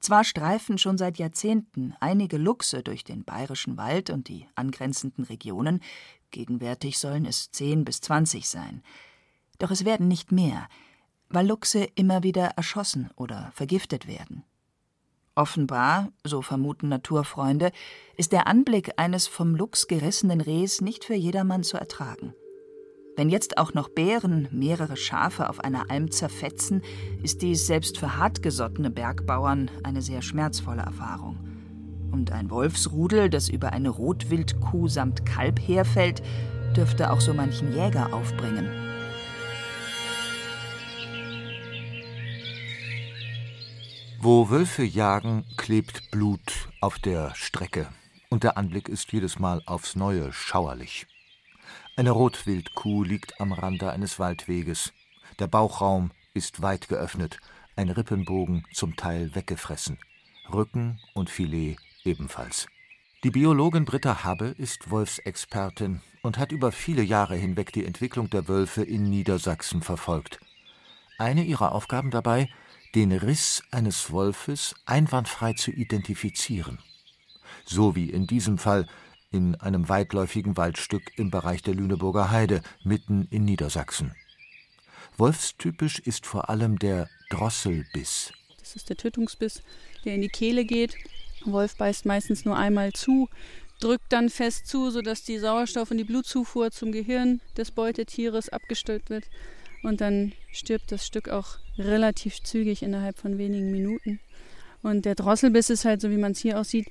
Zwar 0.00 0.24
streifen 0.24 0.78
schon 0.78 0.98
seit 0.98 1.18
Jahrzehnten 1.18 1.94
einige 2.00 2.38
Luchse 2.38 2.82
durch 2.82 3.04
den 3.04 3.24
bayerischen 3.24 3.76
Wald 3.76 4.10
und 4.10 4.28
die 4.28 4.46
angrenzenden 4.54 5.24
Regionen, 5.24 5.80
gegenwärtig 6.30 6.98
sollen 6.98 7.24
es 7.24 7.50
zehn 7.50 7.84
bis 7.84 8.00
zwanzig 8.00 8.48
sein. 8.48 8.82
Doch 9.58 9.70
es 9.70 9.84
werden 9.84 10.08
nicht 10.08 10.32
mehr, 10.32 10.68
weil 11.28 11.46
Luchse 11.46 11.84
immer 11.94 12.22
wieder 12.22 12.46
erschossen 12.56 13.10
oder 13.16 13.52
vergiftet 13.54 14.06
werden. 14.06 14.44
Offenbar, 15.34 16.10
so 16.24 16.42
vermuten 16.42 16.88
Naturfreunde, 16.88 17.70
ist 18.16 18.32
der 18.32 18.48
Anblick 18.48 18.92
eines 18.96 19.28
vom 19.28 19.54
Luchs 19.54 19.86
gerissenen 19.86 20.40
Rehs 20.40 20.80
nicht 20.80 21.04
für 21.04 21.14
jedermann 21.14 21.62
zu 21.62 21.76
ertragen. 21.76 22.34
Wenn 23.18 23.30
jetzt 23.30 23.58
auch 23.58 23.74
noch 23.74 23.88
Bären 23.88 24.46
mehrere 24.52 24.96
Schafe 24.96 25.50
auf 25.50 25.58
einer 25.58 25.90
Alm 25.90 26.12
zerfetzen, 26.12 26.82
ist 27.20 27.42
dies 27.42 27.66
selbst 27.66 27.98
für 27.98 28.16
hartgesottene 28.16 28.90
Bergbauern 28.90 29.72
eine 29.82 30.02
sehr 30.02 30.22
schmerzvolle 30.22 30.82
Erfahrung. 30.82 31.36
Und 32.12 32.30
ein 32.30 32.48
Wolfsrudel, 32.48 33.28
das 33.28 33.48
über 33.48 33.72
eine 33.72 33.88
Rotwildkuh 33.88 34.86
samt 34.86 35.26
Kalb 35.26 35.58
herfällt, 35.58 36.22
dürfte 36.76 37.10
auch 37.10 37.20
so 37.20 37.34
manchen 37.34 37.74
Jäger 37.74 38.14
aufbringen. 38.14 38.70
Wo 44.20 44.48
Wölfe 44.48 44.84
jagen, 44.84 45.44
klebt 45.56 46.12
Blut 46.12 46.68
auf 46.80 47.00
der 47.00 47.34
Strecke, 47.34 47.88
und 48.28 48.44
der 48.44 48.56
Anblick 48.56 48.88
ist 48.88 49.10
jedes 49.10 49.40
Mal 49.40 49.60
aufs 49.66 49.96
Neue 49.96 50.32
schauerlich. 50.32 51.08
Eine 51.98 52.12
Rotwildkuh 52.12 53.02
liegt 53.02 53.40
am 53.40 53.52
Rande 53.52 53.90
eines 53.90 54.20
Waldweges. 54.20 54.92
Der 55.40 55.48
Bauchraum 55.48 56.12
ist 56.32 56.62
weit 56.62 56.88
geöffnet, 56.88 57.40
ein 57.74 57.90
Rippenbogen 57.90 58.64
zum 58.72 58.94
Teil 58.94 59.34
weggefressen, 59.34 59.98
Rücken 60.48 61.00
und 61.14 61.28
Filet 61.28 61.76
ebenfalls. 62.04 62.68
Die 63.24 63.32
Biologin 63.32 63.84
Britta 63.84 64.22
Habbe 64.22 64.54
ist 64.56 64.92
Wolfsexpertin 64.92 66.00
und 66.22 66.38
hat 66.38 66.52
über 66.52 66.70
viele 66.70 67.02
Jahre 67.02 67.34
hinweg 67.34 67.72
die 67.72 67.84
Entwicklung 67.84 68.30
der 68.30 68.46
Wölfe 68.46 68.84
in 68.84 69.10
Niedersachsen 69.10 69.82
verfolgt. 69.82 70.38
Eine 71.18 71.42
ihrer 71.42 71.72
Aufgaben 71.72 72.12
dabei, 72.12 72.48
den 72.94 73.10
Riss 73.10 73.64
eines 73.72 74.12
Wolfes 74.12 74.76
einwandfrei 74.86 75.54
zu 75.54 75.72
identifizieren. 75.72 76.78
So 77.64 77.96
wie 77.96 78.08
in 78.10 78.28
diesem 78.28 78.56
Fall 78.56 78.86
in 79.30 79.54
einem 79.56 79.88
weitläufigen 79.88 80.56
Waldstück 80.56 81.12
im 81.16 81.30
Bereich 81.30 81.62
der 81.62 81.74
Lüneburger 81.74 82.30
Heide, 82.30 82.62
mitten 82.82 83.26
in 83.30 83.44
Niedersachsen. 83.44 84.14
Wolfstypisch 85.16 85.98
ist 85.98 86.26
vor 86.26 86.48
allem 86.48 86.78
der 86.78 87.08
Drosselbiss. 87.30 88.32
Das 88.58 88.76
ist 88.76 88.88
der 88.88 88.96
Tötungsbiss, 88.96 89.62
der 90.04 90.14
in 90.14 90.22
die 90.22 90.28
Kehle 90.28 90.64
geht. 90.64 90.96
Wolf 91.44 91.76
beißt 91.76 92.06
meistens 92.06 92.44
nur 92.44 92.56
einmal 92.56 92.92
zu, 92.92 93.28
drückt 93.80 94.12
dann 94.12 94.30
fest 94.30 94.66
zu, 94.66 94.90
sodass 94.90 95.24
die 95.24 95.38
Sauerstoff- 95.38 95.90
und 95.90 95.98
die 95.98 96.04
Blutzufuhr 96.04 96.70
zum 96.70 96.92
Gehirn 96.92 97.40
des 97.56 97.70
Beutetieres 97.70 98.48
abgestellt 98.48 99.10
wird. 99.10 99.24
Und 99.82 100.00
dann 100.00 100.32
stirbt 100.52 100.90
das 100.90 101.06
Stück 101.06 101.28
auch 101.28 101.58
relativ 101.76 102.42
zügig 102.42 102.82
innerhalb 102.82 103.18
von 103.18 103.38
wenigen 103.38 103.70
Minuten. 103.70 104.20
Und 104.82 105.04
der 105.04 105.14
Drosselbiss 105.14 105.70
ist 105.70 105.84
halt, 105.84 106.00
so 106.00 106.10
wie 106.10 106.16
man 106.16 106.32
es 106.32 106.40
hier 106.40 106.58
aussieht, 106.58 106.86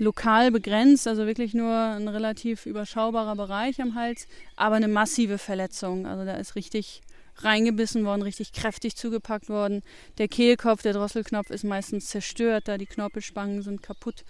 lokal 0.00 0.50
begrenzt, 0.50 1.06
also 1.06 1.26
wirklich 1.26 1.54
nur 1.54 1.72
ein 1.72 2.08
relativ 2.08 2.66
überschaubarer 2.66 3.36
Bereich 3.36 3.80
am 3.80 3.94
Hals, 3.94 4.26
aber 4.56 4.76
eine 4.76 4.88
massive 4.88 5.38
Verletzung. 5.38 6.06
Also 6.06 6.24
da 6.24 6.34
ist 6.36 6.56
richtig 6.56 7.02
reingebissen 7.36 8.04
worden, 8.04 8.22
richtig 8.22 8.52
kräftig 8.52 8.96
zugepackt 8.96 9.48
worden. 9.48 9.82
Der 10.18 10.28
Kehlkopf, 10.28 10.82
der 10.82 10.94
Drosselknopf 10.94 11.50
ist 11.50 11.64
meistens 11.64 12.08
zerstört, 12.08 12.66
da 12.66 12.78
die 12.78 12.86
Knorpelspangen 12.86 13.62
sind 13.62 13.82
kaputt. 13.82 14.24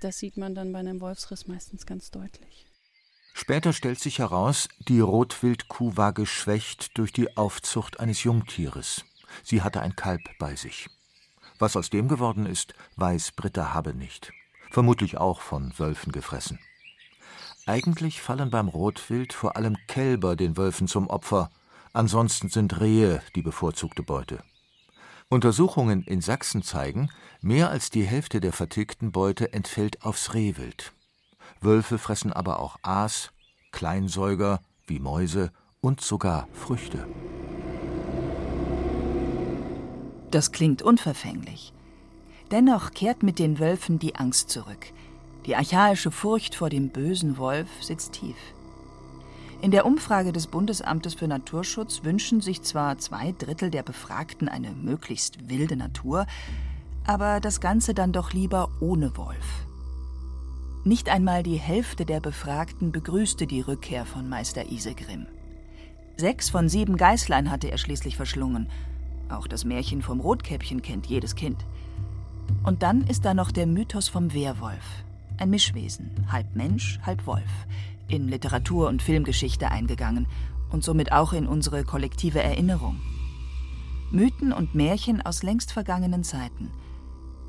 Das 0.00 0.18
sieht 0.18 0.36
man 0.36 0.54
dann 0.54 0.72
bei 0.72 0.78
einem 0.78 1.00
Wolfsriss 1.00 1.46
meistens 1.46 1.86
ganz 1.86 2.10
deutlich. 2.10 2.66
Später 3.34 3.72
stellt 3.72 4.00
sich 4.00 4.18
heraus, 4.20 4.68
die 4.88 5.00
Rotwildkuh 5.00 5.96
war 5.96 6.12
geschwächt 6.12 6.96
durch 6.96 7.12
die 7.12 7.36
Aufzucht 7.36 8.00
eines 8.00 8.22
Jungtieres. 8.22 9.04
Sie 9.42 9.60
hatte 9.60 9.82
ein 9.82 9.96
Kalb 9.96 10.22
bei 10.38 10.56
sich. 10.56 10.88
Was 11.58 11.76
aus 11.76 11.90
dem 11.90 12.08
geworden 12.08 12.46
ist, 12.46 12.74
weiß 12.96 13.32
Britta 13.32 13.74
Habe 13.74 13.94
nicht 13.94 14.32
vermutlich 14.70 15.18
auch 15.18 15.40
von 15.40 15.72
Wölfen 15.78 16.12
gefressen. 16.12 16.58
Eigentlich 17.66 18.22
fallen 18.22 18.50
beim 18.50 18.68
Rotwild 18.68 19.32
vor 19.32 19.56
allem 19.56 19.76
Kälber 19.88 20.36
den 20.36 20.56
Wölfen 20.56 20.86
zum 20.86 21.08
Opfer, 21.08 21.50
ansonsten 21.92 22.48
sind 22.48 22.80
Rehe 22.80 23.22
die 23.34 23.42
bevorzugte 23.42 24.02
Beute. 24.02 24.42
Untersuchungen 25.28 26.04
in 26.04 26.20
Sachsen 26.20 26.62
zeigen, 26.62 27.10
mehr 27.40 27.70
als 27.70 27.90
die 27.90 28.04
Hälfte 28.04 28.40
der 28.40 28.52
vertilgten 28.52 29.10
Beute 29.10 29.52
entfällt 29.52 30.02
aufs 30.02 30.34
Rehwild. 30.34 30.92
Wölfe 31.60 31.98
fressen 31.98 32.32
aber 32.32 32.60
auch 32.60 32.76
Aas, 32.82 33.32
Kleinsäuger 33.72 34.60
wie 34.86 35.00
Mäuse 35.00 35.50
und 35.80 36.00
sogar 36.00 36.46
Früchte. 36.52 37.06
Das 40.30 40.52
klingt 40.52 40.82
unverfänglich. 40.82 41.72
Dennoch 42.50 42.92
kehrt 42.92 43.22
mit 43.22 43.38
den 43.38 43.58
Wölfen 43.58 43.98
die 43.98 44.14
Angst 44.14 44.50
zurück. 44.50 44.92
Die 45.46 45.56
archaische 45.56 46.10
Furcht 46.10 46.54
vor 46.54 46.70
dem 46.70 46.90
bösen 46.90 47.38
Wolf 47.38 47.68
sitzt 47.80 48.12
tief. 48.12 48.36
In 49.62 49.70
der 49.70 49.86
Umfrage 49.86 50.32
des 50.32 50.46
Bundesamtes 50.46 51.14
für 51.14 51.26
Naturschutz 51.26 52.04
wünschen 52.04 52.40
sich 52.40 52.62
zwar 52.62 52.98
zwei 52.98 53.32
Drittel 53.32 53.70
der 53.70 53.82
Befragten 53.82 54.48
eine 54.48 54.70
möglichst 54.70 55.48
wilde 55.48 55.76
Natur, 55.76 56.26
aber 57.04 57.40
das 57.40 57.60
Ganze 57.60 57.94
dann 57.94 58.12
doch 58.12 58.32
lieber 58.32 58.70
ohne 58.80 59.16
Wolf. 59.16 59.66
Nicht 60.84 61.08
einmal 61.08 61.42
die 61.42 61.56
Hälfte 61.56 62.04
der 62.04 62.20
Befragten 62.20 62.92
begrüßte 62.92 63.46
die 63.46 63.60
Rückkehr 63.60 64.04
von 64.04 64.28
Meister 64.28 64.70
Isegrim. 64.70 65.26
Sechs 66.16 66.48
von 66.48 66.68
sieben 66.68 66.96
Geißlein 66.96 67.50
hatte 67.50 67.70
er 67.70 67.78
schließlich 67.78 68.16
verschlungen. 68.16 68.68
Auch 69.28 69.48
das 69.48 69.64
Märchen 69.64 70.02
vom 70.02 70.20
Rotkäppchen 70.20 70.82
kennt 70.82 71.06
jedes 71.06 71.34
Kind. 71.34 71.64
Und 72.62 72.82
dann 72.82 73.06
ist 73.06 73.24
da 73.24 73.34
noch 73.34 73.52
der 73.52 73.66
Mythos 73.66 74.08
vom 74.08 74.34
Werwolf. 74.34 75.04
Ein 75.38 75.50
Mischwesen, 75.50 76.10
halb 76.30 76.54
Mensch, 76.56 76.98
halb 77.02 77.26
Wolf, 77.26 77.42
in 78.08 78.28
Literatur 78.28 78.88
und 78.88 79.02
Filmgeschichte 79.02 79.70
eingegangen 79.70 80.26
und 80.70 80.84
somit 80.84 81.12
auch 81.12 81.32
in 81.32 81.46
unsere 81.46 81.84
kollektive 81.84 82.42
Erinnerung. 82.42 83.00
Mythen 84.10 84.52
und 84.52 84.74
Märchen 84.74 85.22
aus 85.22 85.42
längst 85.42 85.72
vergangenen 85.72 86.24
Zeiten. 86.24 86.70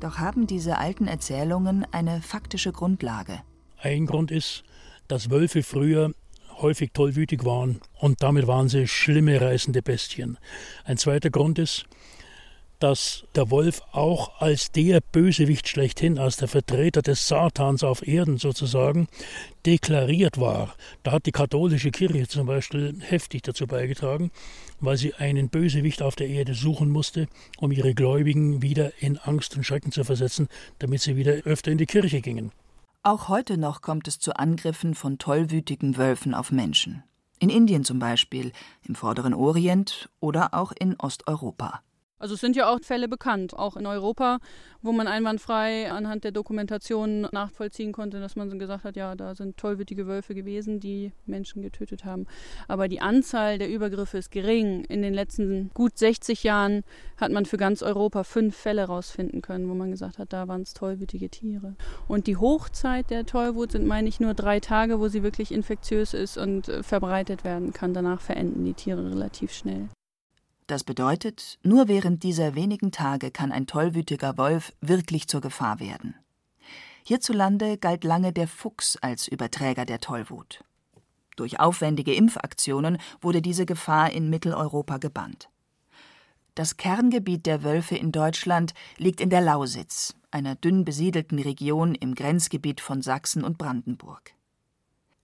Doch 0.00 0.18
haben 0.18 0.46
diese 0.46 0.78
alten 0.78 1.06
Erzählungen 1.06 1.86
eine 1.92 2.20
faktische 2.22 2.72
Grundlage. 2.72 3.40
Ein 3.80 4.06
Grund 4.06 4.30
ist, 4.30 4.64
dass 5.08 5.30
Wölfe 5.30 5.62
früher 5.62 6.12
häufig 6.60 6.92
tollwütig 6.92 7.44
waren 7.44 7.80
und 7.94 8.22
damit 8.22 8.46
waren 8.46 8.68
sie 8.68 8.88
schlimme 8.88 9.40
reißende 9.40 9.82
Bestien. 9.82 10.38
Ein 10.84 10.98
zweiter 10.98 11.30
Grund 11.30 11.58
ist, 11.58 11.86
dass 12.78 13.24
der 13.34 13.50
Wolf 13.50 13.82
auch 13.92 14.40
als 14.40 14.70
der 14.70 15.00
Bösewicht 15.00 15.68
schlechthin, 15.68 16.18
als 16.18 16.36
der 16.36 16.48
Vertreter 16.48 17.02
des 17.02 17.26
Satans 17.26 17.82
auf 17.82 18.06
Erden 18.06 18.38
sozusagen, 18.38 19.08
deklariert 19.66 20.38
war. 20.38 20.74
Da 21.02 21.12
hat 21.12 21.26
die 21.26 21.32
katholische 21.32 21.90
Kirche 21.90 22.28
zum 22.28 22.46
Beispiel 22.46 22.96
heftig 23.00 23.42
dazu 23.42 23.66
beigetragen, 23.66 24.30
weil 24.80 24.96
sie 24.96 25.14
einen 25.14 25.48
Bösewicht 25.48 26.02
auf 26.02 26.16
der 26.16 26.28
Erde 26.28 26.54
suchen 26.54 26.90
musste, 26.90 27.26
um 27.58 27.72
ihre 27.72 27.94
Gläubigen 27.94 28.62
wieder 28.62 28.92
in 29.00 29.18
Angst 29.18 29.56
und 29.56 29.64
Schrecken 29.64 29.92
zu 29.92 30.04
versetzen, 30.04 30.48
damit 30.78 31.00
sie 31.00 31.16
wieder 31.16 31.32
öfter 31.44 31.70
in 31.70 31.78
die 31.78 31.86
Kirche 31.86 32.20
gingen. 32.20 32.52
Auch 33.02 33.28
heute 33.28 33.58
noch 33.58 33.80
kommt 33.80 34.08
es 34.08 34.18
zu 34.18 34.36
Angriffen 34.36 34.94
von 34.94 35.18
tollwütigen 35.18 35.96
Wölfen 35.96 36.34
auf 36.34 36.50
Menschen. 36.50 37.02
In 37.40 37.50
Indien 37.50 37.84
zum 37.84 38.00
Beispiel, 38.00 38.52
im 38.82 38.96
Vorderen 38.96 39.32
Orient 39.32 40.08
oder 40.18 40.54
auch 40.54 40.72
in 40.72 40.96
Osteuropa. 40.98 41.80
Also 42.18 42.34
es 42.34 42.40
sind 42.40 42.56
ja 42.56 42.68
auch 42.68 42.80
Fälle 42.82 43.08
bekannt, 43.08 43.54
auch 43.54 43.76
in 43.76 43.86
Europa, 43.86 44.38
wo 44.82 44.92
man 44.92 45.06
einwandfrei 45.06 45.90
anhand 45.90 46.24
der 46.24 46.32
Dokumentation 46.32 47.22
nachvollziehen 47.32 47.92
konnte, 47.92 48.20
dass 48.20 48.36
man 48.36 48.58
gesagt 48.58 48.84
hat, 48.84 48.96
ja, 48.96 49.14
da 49.14 49.34
sind 49.34 49.56
tollwütige 49.56 50.06
Wölfe 50.06 50.34
gewesen, 50.34 50.80
die 50.80 51.12
Menschen 51.26 51.62
getötet 51.62 52.04
haben. 52.04 52.26
Aber 52.66 52.88
die 52.88 53.00
Anzahl 53.00 53.58
der 53.58 53.68
Übergriffe 53.68 54.18
ist 54.18 54.30
gering. 54.30 54.84
In 54.84 55.02
den 55.02 55.14
letzten 55.14 55.70
gut 55.74 55.98
60 55.98 56.42
Jahren 56.42 56.82
hat 57.16 57.32
man 57.32 57.46
für 57.46 57.56
ganz 57.56 57.82
Europa 57.82 58.24
fünf 58.24 58.56
Fälle 58.56 58.84
rausfinden 58.84 59.42
können, 59.42 59.68
wo 59.68 59.74
man 59.74 59.90
gesagt 59.90 60.18
hat, 60.18 60.32
da 60.32 60.48
waren 60.48 60.62
es 60.62 60.74
tollwütige 60.74 61.28
Tiere. 61.28 61.74
Und 62.06 62.26
die 62.26 62.36
Hochzeit 62.36 63.10
der 63.10 63.26
Tollwut 63.26 63.72
sind, 63.72 63.86
meine 63.86 64.08
ich, 64.08 64.20
nur 64.20 64.34
drei 64.34 64.60
Tage, 64.60 65.00
wo 65.00 65.08
sie 65.08 65.22
wirklich 65.22 65.52
infektiös 65.52 66.14
ist 66.14 66.36
und 66.36 66.68
äh, 66.68 66.82
verbreitet 66.82 67.44
werden 67.44 67.72
kann. 67.72 67.94
Danach 67.94 68.20
verenden 68.20 68.64
die 68.64 68.74
Tiere 68.74 69.10
relativ 69.10 69.52
schnell. 69.52 69.88
Das 70.68 70.84
bedeutet, 70.84 71.58
nur 71.62 71.88
während 71.88 72.22
dieser 72.22 72.54
wenigen 72.54 72.92
Tage 72.92 73.30
kann 73.30 73.52
ein 73.52 73.66
tollwütiger 73.66 74.36
Wolf 74.36 74.74
wirklich 74.82 75.26
zur 75.26 75.40
Gefahr 75.40 75.80
werden. 75.80 76.14
Hierzulande 77.04 77.78
galt 77.78 78.04
lange 78.04 78.34
der 78.34 78.46
Fuchs 78.46 78.96
als 78.96 79.28
Überträger 79.28 79.86
der 79.86 79.98
Tollwut. 79.98 80.62
Durch 81.36 81.58
aufwendige 81.58 82.12
Impfaktionen 82.12 82.98
wurde 83.22 83.40
diese 83.40 83.64
Gefahr 83.64 84.12
in 84.12 84.28
Mitteleuropa 84.28 84.98
gebannt. 84.98 85.48
Das 86.54 86.76
Kerngebiet 86.76 87.46
der 87.46 87.62
Wölfe 87.62 87.96
in 87.96 88.12
Deutschland 88.12 88.74
liegt 88.98 89.22
in 89.22 89.30
der 89.30 89.40
Lausitz, 89.40 90.16
einer 90.30 90.54
dünn 90.54 90.84
besiedelten 90.84 91.38
Region 91.38 91.94
im 91.94 92.14
Grenzgebiet 92.14 92.82
von 92.82 93.00
Sachsen 93.00 93.42
und 93.42 93.56
Brandenburg. 93.56 94.34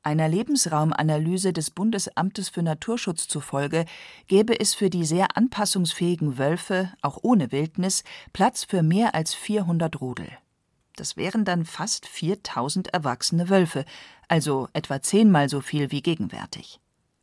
Einer 0.04 0.28
Lebensraumanalyse 0.28 1.54
des 1.54 1.70
Bundesamtes 1.70 2.50
für 2.50 2.62
Naturschutz 2.62 3.26
zufolge 3.26 3.86
gäbe 4.26 4.60
es 4.60 4.74
für 4.74 4.90
die 4.90 5.06
sehr 5.06 5.34
anpassungsfähigen 5.34 6.36
Wölfe, 6.36 6.92
auch 7.00 7.20
ohne 7.22 7.50
Wildnis, 7.52 8.04
Platz 8.34 8.64
für 8.64 8.82
mehr 8.82 9.14
als 9.14 9.32
400 9.32 10.02
Rudel. 10.02 10.28
Das 10.96 11.16
wären 11.16 11.46
dann 11.46 11.64
fast 11.64 12.06
4000 12.06 12.88
erwachsene 12.88 13.48
Wölfe, 13.48 13.86
also 14.28 14.68
etwa 14.74 15.00
zehnmal 15.00 15.48
so 15.48 15.62
viel 15.62 15.90
wie 15.90 16.02
gegenwärtig. 16.02 16.80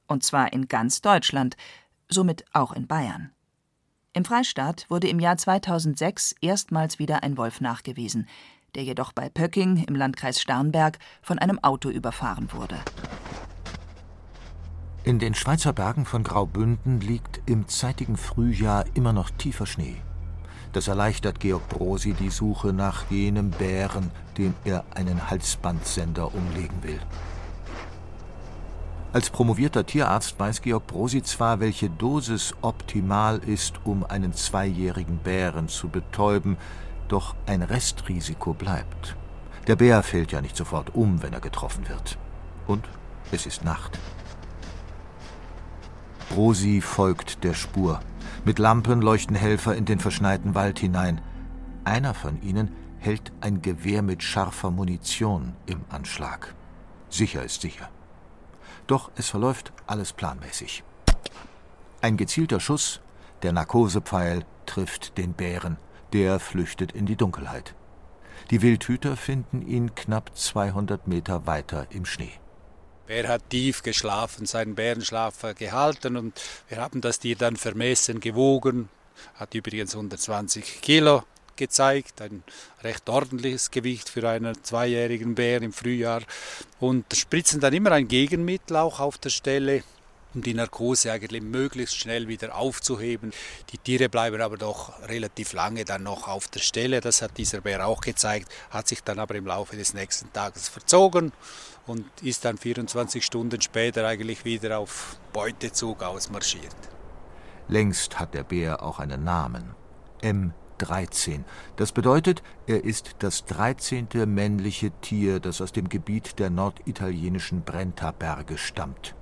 Und 0.07 0.23
zwar 0.23 0.51
in 0.51 0.67
ganz 0.67 1.01
Deutschland, 1.01 1.57
somit 2.09 2.45
auch 2.51 2.71
in 2.71 2.87
Bayern. 2.87 3.29
Im 4.13 4.25
Freistaat 4.25 4.87
wurde 4.89 5.07
im 5.07 5.19
Jahr 5.19 5.37
2006 5.37 6.33
erstmals 6.41 6.97
wieder 6.97 7.21
ein 7.21 7.37
Wolf 7.37 7.61
nachgewiesen 7.61 8.27
der 8.75 8.83
jedoch 8.83 9.11
bei 9.11 9.29
Pöcking 9.29 9.83
im 9.87 9.95
Landkreis 9.95 10.39
Starnberg 10.39 10.97
von 11.21 11.39
einem 11.39 11.59
Auto 11.59 11.89
überfahren 11.89 12.51
wurde. 12.53 12.77
In 15.03 15.19
den 15.19 15.33
Schweizer 15.33 15.73
Bergen 15.73 16.05
von 16.05 16.23
Graubünden 16.23 17.01
liegt 17.01 17.41
im 17.47 17.67
zeitigen 17.67 18.17
Frühjahr 18.17 18.85
immer 18.93 19.13
noch 19.13 19.29
tiefer 19.31 19.65
Schnee. 19.65 19.97
Das 20.73 20.87
erleichtert 20.87 21.39
Georg 21.39 21.67
Brosi 21.67 22.13
die 22.13 22.29
Suche 22.29 22.71
nach 22.71 23.09
jenem 23.09 23.49
Bären, 23.49 24.11
dem 24.37 24.53
er 24.63 24.85
einen 24.95 25.29
Halsbandsender 25.29 26.33
umlegen 26.33 26.83
will. 26.83 26.99
Als 29.11 29.29
promovierter 29.29 29.85
Tierarzt 29.85 30.39
weiß 30.39 30.61
Georg 30.61 30.87
Brosi 30.87 31.21
zwar, 31.23 31.59
welche 31.59 31.89
Dosis 31.89 32.53
optimal 32.61 33.39
ist, 33.39 33.73
um 33.83 34.05
einen 34.05 34.33
zweijährigen 34.33 35.17
Bären 35.17 35.67
zu 35.67 35.89
betäuben, 35.89 36.55
doch 37.11 37.35
ein 37.45 37.61
Restrisiko 37.61 38.53
bleibt. 38.53 39.15
Der 39.67 39.75
Bär 39.75 40.01
fällt 40.01 40.31
ja 40.31 40.41
nicht 40.41 40.55
sofort 40.55 40.95
um, 40.95 41.21
wenn 41.21 41.33
er 41.33 41.41
getroffen 41.41 41.87
wird. 41.89 42.17
Und 42.67 42.87
es 43.31 43.45
ist 43.45 43.63
Nacht. 43.63 43.99
Rosi 46.35 46.81
folgt 46.81 47.43
der 47.43 47.53
Spur. 47.53 47.99
Mit 48.45 48.59
Lampen 48.59 49.01
leuchten 49.01 49.35
Helfer 49.35 49.75
in 49.75 49.85
den 49.85 49.99
verschneiten 49.99 50.55
Wald 50.55 50.79
hinein. 50.79 51.21
Einer 51.83 52.13
von 52.13 52.41
ihnen 52.41 52.71
hält 52.99 53.31
ein 53.41 53.61
Gewehr 53.61 54.01
mit 54.01 54.23
scharfer 54.23 54.71
Munition 54.71 55.53
im 55.65 55.81
Anschlag. 55.89 56.55
Sicher 57.09 57.43
ist 57.43 57.61
sicher. 57.61 57.89
Doch 58.87 59.11
es 59.15 59.29
verläuft 59.29 59.73
alles 59.85 60.13
planmäßig. 60.13 60.83
Ein 62.01 62.17
gezielter 62.17 62.59
Schuss, 62.59 63.01
der 63.43 63.51
Narkosepfeil, 63.51 64.45
trifft 64.65 65.17
den 65.17 65.33
Bären. 65.33 65.77
Der 66.13 66.39
flüchtet 66.39 66.91
in 66.91 67.05
die 67.05 67.15
Dunkelheit. 67.15 67.73
Die 68.49 68.61
Wildhüter 68.61 69.15
finden 69.15 69.61
ihn 69.61 69.95
knapp 69.95 70.37
200 70.37 71.07
Meter 71.07 71.45
weiter 71.47 71.87
im 71.89 72.05
Schnee. 72.05 72.33
Bär 73.07 73.27
hat 73.27 73.49
tief 73.49 73.81
geschlafen, 73.81 74.45
seinen 74.45 74.75
Bärenschlaf 74.75 75.45
gehalten 75.57 76.17
und 76.17 76.41
wir 76.67 76.77
haben 76.77 77.01
das 77.01 77.19
Tier 77.19 77.35
dann 77.35 77.55
vermessen, 77.55 78.19
gewogen. 78.19 78.89
Hat 79.35 79.53
übrigens 79.53 79.95
120 79.95 80.81
Kilo 80.81 81.23
gezeigt, 81.55 82.21
ein 82.21 82.43
recht 82.83 83.07
ordentliches 83.07 83.71
Gewicht 83.71 84.09
für 84.09 84.27
einen 84.27 84.63
zweijährigen 84.63 85.35
Bär 85.35 85.61
im 85.61 85.73
Frühjahr 85.73 86.23
und 86.79 87.05
spritzen 87.15 87.59
dann 87.59 87.73
immer 87.73 87.91
ein 87.91 88.07
Gegenmittel 88.07 88.77
auch 88.77 88.99
auf 88.99 89.17
der 89.17 89.29
Stelle 89.29 89.83
um 90.33 90.41
die 90.41 90.53
Narkose 90.53 91.11
eigentlich 91.11 91.41
möglichst 91.41 91.97
schnell 91.97 92.27
wieder 92.27 92.55
aufzuheben. 92.55 93.31
Die 93.71 93.77
Tiere 93.77 94.09
bleiben 94.09 94.41
aber 94.41 94.57
doch 94.57 95.01
relativ 95.07 95.53
lange 95.53 95.85
dann 95.85 96.03
noch 96.03 96.27
auf 96.27 96.47
der 96.47 96.59
Stelle. 96.59 97.01
Das 97.01 97.21
hat 97.21 97.37
dieser 97.37 97.61
Bär 97.61 97.85
auch 97.85 98.01
gezeigt, 98.01 98.51
hat 98.69 98.87
sich 98.87 99.03
dann 99.03 99.19
aber 99.19 99.35
im 99.35 99.45
Laufe 99.45 99.75
des 99.75 99.93
nächsten 99.93 100.31
Tages 100.33 100.69
verzogen 100.69 101.31
und 101.87 102.05
ist 102.21 102.45
dann 102.45 102.57
24 102.57 103.23
Stunden 103.25 103.61
später 103.61 104.07
eigentlich 104.07 104.45
wieder 104.45 104.79
auf 104.79 105.17
Beutezug 105.33 106.03
ausmarschiert. 106.03 106.75
Längst 107.67 108.19
hat 108.19 108.33
der 108.33 108.43
Bär 108.43 108.83
auch 108.83 108.99
einen 108.99 109.23
Namen. 109.23 109.75
M13. 110.21 111.43
Das 111.77 111.91
bedeutet, 111.91 112.43
er 112.67 112.83
ist 112.83 113.15
das 113.19 113.45
13. 113.45 114.07
männliche 114.25 114.91
Tier, 115.01 115.39
das 115.39 115.61
aus 115.61 115.71
dem 115.71 115.89
Gebiet 115.89 116.39
der 116.39 116.49
norditalienischen 116.49 117.63
Brenta-Berge 117.63 118.57
stammt. 118.57 119.15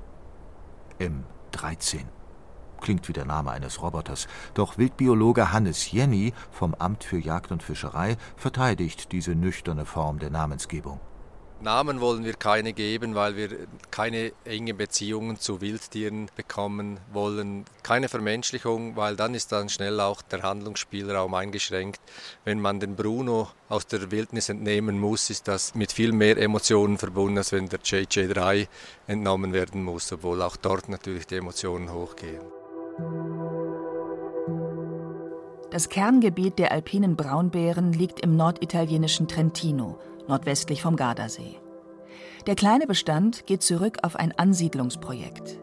M13. 1.00 2.06
Klingt 2.82 3.08
wie 3.08 3.14
der 3.14 3.26
Name 3.26 3.52
eines 3.52 3.82
Roboters, 3.82 4.28
doch 4.54 4.78
Wildbiologe 4.78 5.52
Hannes 5.52 5.92
Jenny 5.92 6.34
vom 6.52 6.74
Amt 6.76 7.04
für 7.04 7.18
Jagd 7.18 7.52
und 7.52 7.64
Fischerei 7.64 8.18
verteidigt 8.38 9.12
diese 9.12 9.36
nüchterne 9.36 9.86
Form 9.86 10.20
der 10.20 10.30
Namensgebung. 10.30 11.00
Namen 11.62 12.00
wollen 12.00 12.24
wir 12.24 12.34
keine 12.34 12.72
geben, 12.74 13.16
weil 13.16 13.36
wir 13.36 13.50
keine 13.92 14.32
engen 14.46 14.78
Beziehungen 14.78 15.40
zu 15.40 15.60
Wildtieren 15.60 16.30
bekommen 16.36 17.00
wollen. 17.12 17.66
Keine 17.84 18.08
Vermenschlichung, 18.08 18.96
weil 18.96 19.16
dann 19.18 19.34
ist 19.34 19.52
dann 19.52 19.68
schnell 19.68 20.00
auch 20.00 20.22
der 20.22 20.44
Handlungsspielraum 20.44 21.34
eingeschränkt. 21.34 22.00
Wenn 22.46 22.62
man 22.62 22.80
den 22.80 22.96
Bruno 22.96 23.50
aus 23.68 23.88
der 23.88 24.10
Wildnis 24.12 24.48
entnehmen 24.48 25.00
muss, 25.00 25.30
ist 25.30 25.48
das 25.50 25.76
mit 25.76 25.92
viel 25.92 26.14
mehr 26.14 26.38
Emotionen 26.38 26.98
verbunden, 26.98 27.40
als 27.40 27.52
wenn 27.52 27.68
der 27.68 27.80
JJ3 27.80 28.68
entnommen 29.08 29.52
werden 29.52 29.84
muss, 29.84 30.12
obwohl 30.14 30.42
auch 30.42 30.56
dort 30.56 30.88
natürlich 30.88 31.28
die 31.28 31.36
Emotionen 31.36 31.92
hochgehen. 31.92 32.42
Das 35.72 35.90
Kerngebiet 35.90 36.58
der 36.58 36.72
alpinen 36.72 37.16
Braunbären 37.16 37.94
liegt 37.94 38.22
im 38.22 38.36
norditalienischen 38.36 39.28
Trentino 39.28 40.00
nordwestlich 40.30 40.82
vom 40.82 40.96
Gardasee. 40.96 41.60
Der 42.48 42.56
kleine 42.56 42.88
Bestand 42.88 43.46
geht 43.46 43.62
zurück 43.62 43.98
auf 44.04 44.16
ein 44.16 44.32
Ansiedlungsprojekt. 44.38 45.60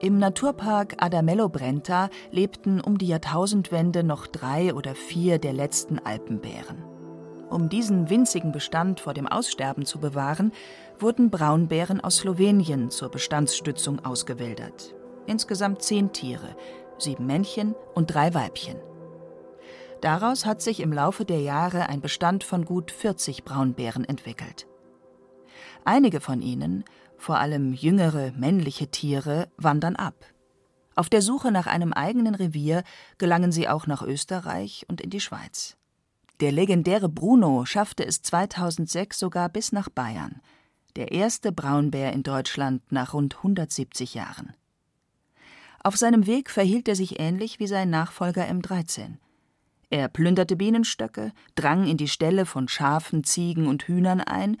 Im 0.00 0.18
Naturpark 0.18 0.94
Adamello 0.98 1.48
Brenta 1.48 2.08
lebten 2.30 2.80
um 2.80 2.98
die 2.98 3.08
Jahrtausendwende 3.08 4.04
noch 4.04 4.26
drei 4.26 4.72
oder 4.72 4.94
vier 4.94 5.38
der 5.38 5.52
letzten 5.52 5.98
Alpenbären. 5.98 6.84
Um 7.50 7.68
diesen 7.68 8.08
winzigen 8.08 8.52
Bestand 8.52 9.00
vor 9.00 9.14
dem 9.14 9.26
Aussterben 9.26 9.84
zu 9.84 9.98
bewahren, 9.98 10.52
wurden 10.98 11.30
Braunbären 11.30 12.00
aus 12.00 12.18
Slowenien 12.18 12.90
zur 12.90 13.10
Bestandsstützung 13.10 14.04
ausgewildert. 14.04 14.94
Insgesamt 15.26 15.82
zehn 15.82 16.12
Tiere, 16.12 16.56
sieben 16.98 17.26
Männchen 17.26 17.74
und 17.94 18.14
drei 18.14 18.34
Weibchen. 18.34 18.76
Daraus 20.00 20.46
hat 20.46 20.62
sich 20.62 20.80
im 20.80 20.92
Laufe 20.92 21.24
der 21.24 21.40
Jahre 21.40 21.88
ein 21.88 22.00
Bestand 22.00 22.44
von 22.44 22.64
gut 22.64 22.90
40 22.90 23.44
Braunbären 23.44 24.04
entwickelt. 24.04 24.66
Einige 25.84 26.20
von 26.20 26.40
ihnen, 26.40 26.84
vor 27.16 27.38
allem 27.38 27.72
jüngere 27.72 28.32
männliche 28.32 28.88
Tiere, 28.88 29.48
wandern 29.56 29.96
ab. 29.96 30.14
Auf 30.94 31.08
der 31.08 31.22
Suche 31.22 31.50
nach 31.50 31.66
einem 31.66 31.92
eigenen 31.92 32.34
Revier 32.34 32.82
gelangen 33.18 33.52
sie 33.52 33.68
auch 33.68 33.86
nach 33.86 34.02
Österreich 34.02 34.84
und 34.88 35.00
in 35.00 35.10
die 35.10 35.20
Schweiz. 35.20 35.76
Der 36.40 36.52
legendäre 36.52 37.08
Bruno 37.08 37.64
schaffte 37.64 38.06
es 38.06 38.22
2006 38.22 39.18
sogar 39.18 39.48
bis 39.48 39.72
nach 39.72 39.88
Bayern, 39.88 40.40
der 40.94 41.12
erste 41.12 41.50
Braunbär 41.52 42.12
in 42.12 42.22
Deutschland 42.22 42.82
nach 42.92 43.14
rund 43.14 43.38
170 43.38 44.14
Jahren. 44.14 44.54
Auf 45.82 45.96
seinem 45.96 46.26
Weg 46.26 46.50
verhielt 46.50 46.88
er 46.88 46.96
sich 46.96 47.18
ähnlich 47.18 47.58
wie 47.60 47.66
sein 47.66 47.90
Nachfolger 47.90 48.44
M13. 48.44 49.16
Er 49.90 50.08
plünderte 50.08 50.56
Bienenstöcke, 50.56 51.32
drang 51.54 51.86
in 51.86 51.96
die 51.96 52.08
Ställe 52.08 52.44
von 52.44 52.68
Schafen, 52.68 53.24
Ziegen 53.24 53.66
und 53.66 53.84
Hühnern 53.84 54.20
ein 54.20 54.58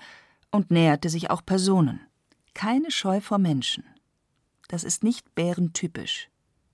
und 0.50 0.70
näherte 0.70 1.10
sich 1.10 1.30
auch 1.30 1.44
Personen. 1.44 2.00
Keine 2.54 2.90
Scheu 2.90 3.20
vor 3.20 3.38
Menschen. 3.38 3.84
Das 4.68 4.84
ist 4.84 5.04
nicht 5.04 5.34
bärentypisch. 5.34 6.28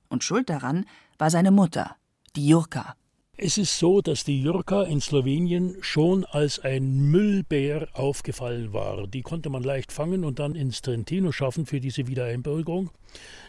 Und 0.08 0.23
schuld 0.23 0.49
daran 0.50 0.87
war 1.18 1.30
seine 1.30 1.50
Mutter, 1.50 1.96
die 2.37 2.46
Jurka. 2.46 2.94
Es 3.37 3.59
ist 3.59 3.81
so, 3.81 4.00
dass 4.00 4.23
die 4.23 4.41
Jurka 4.41 4.85
in 4.85 5.00
Slowenien 5.00 5.75
schon 5.81 6.25
als 6.25 6.61
ein 6.61 7.11
Müllbär 7.11 7.88
aufgefallen 7.93 8.73
war. 8.73 9.09
Die 9.09 9.23
konnte 9.23 9.50
man 9.50 9.64
leicht 9.64 9.91
fangen 9.91 10.25
und 10.25 10.38
dann 10.38 10.55
ins 10.55 10.83
Trentino 10.83 11.33
schaffen 11.33 11.67
für 11.67 11.81
diese 11.81 12.07
Wiedereinbürgerung. 12.07 12.91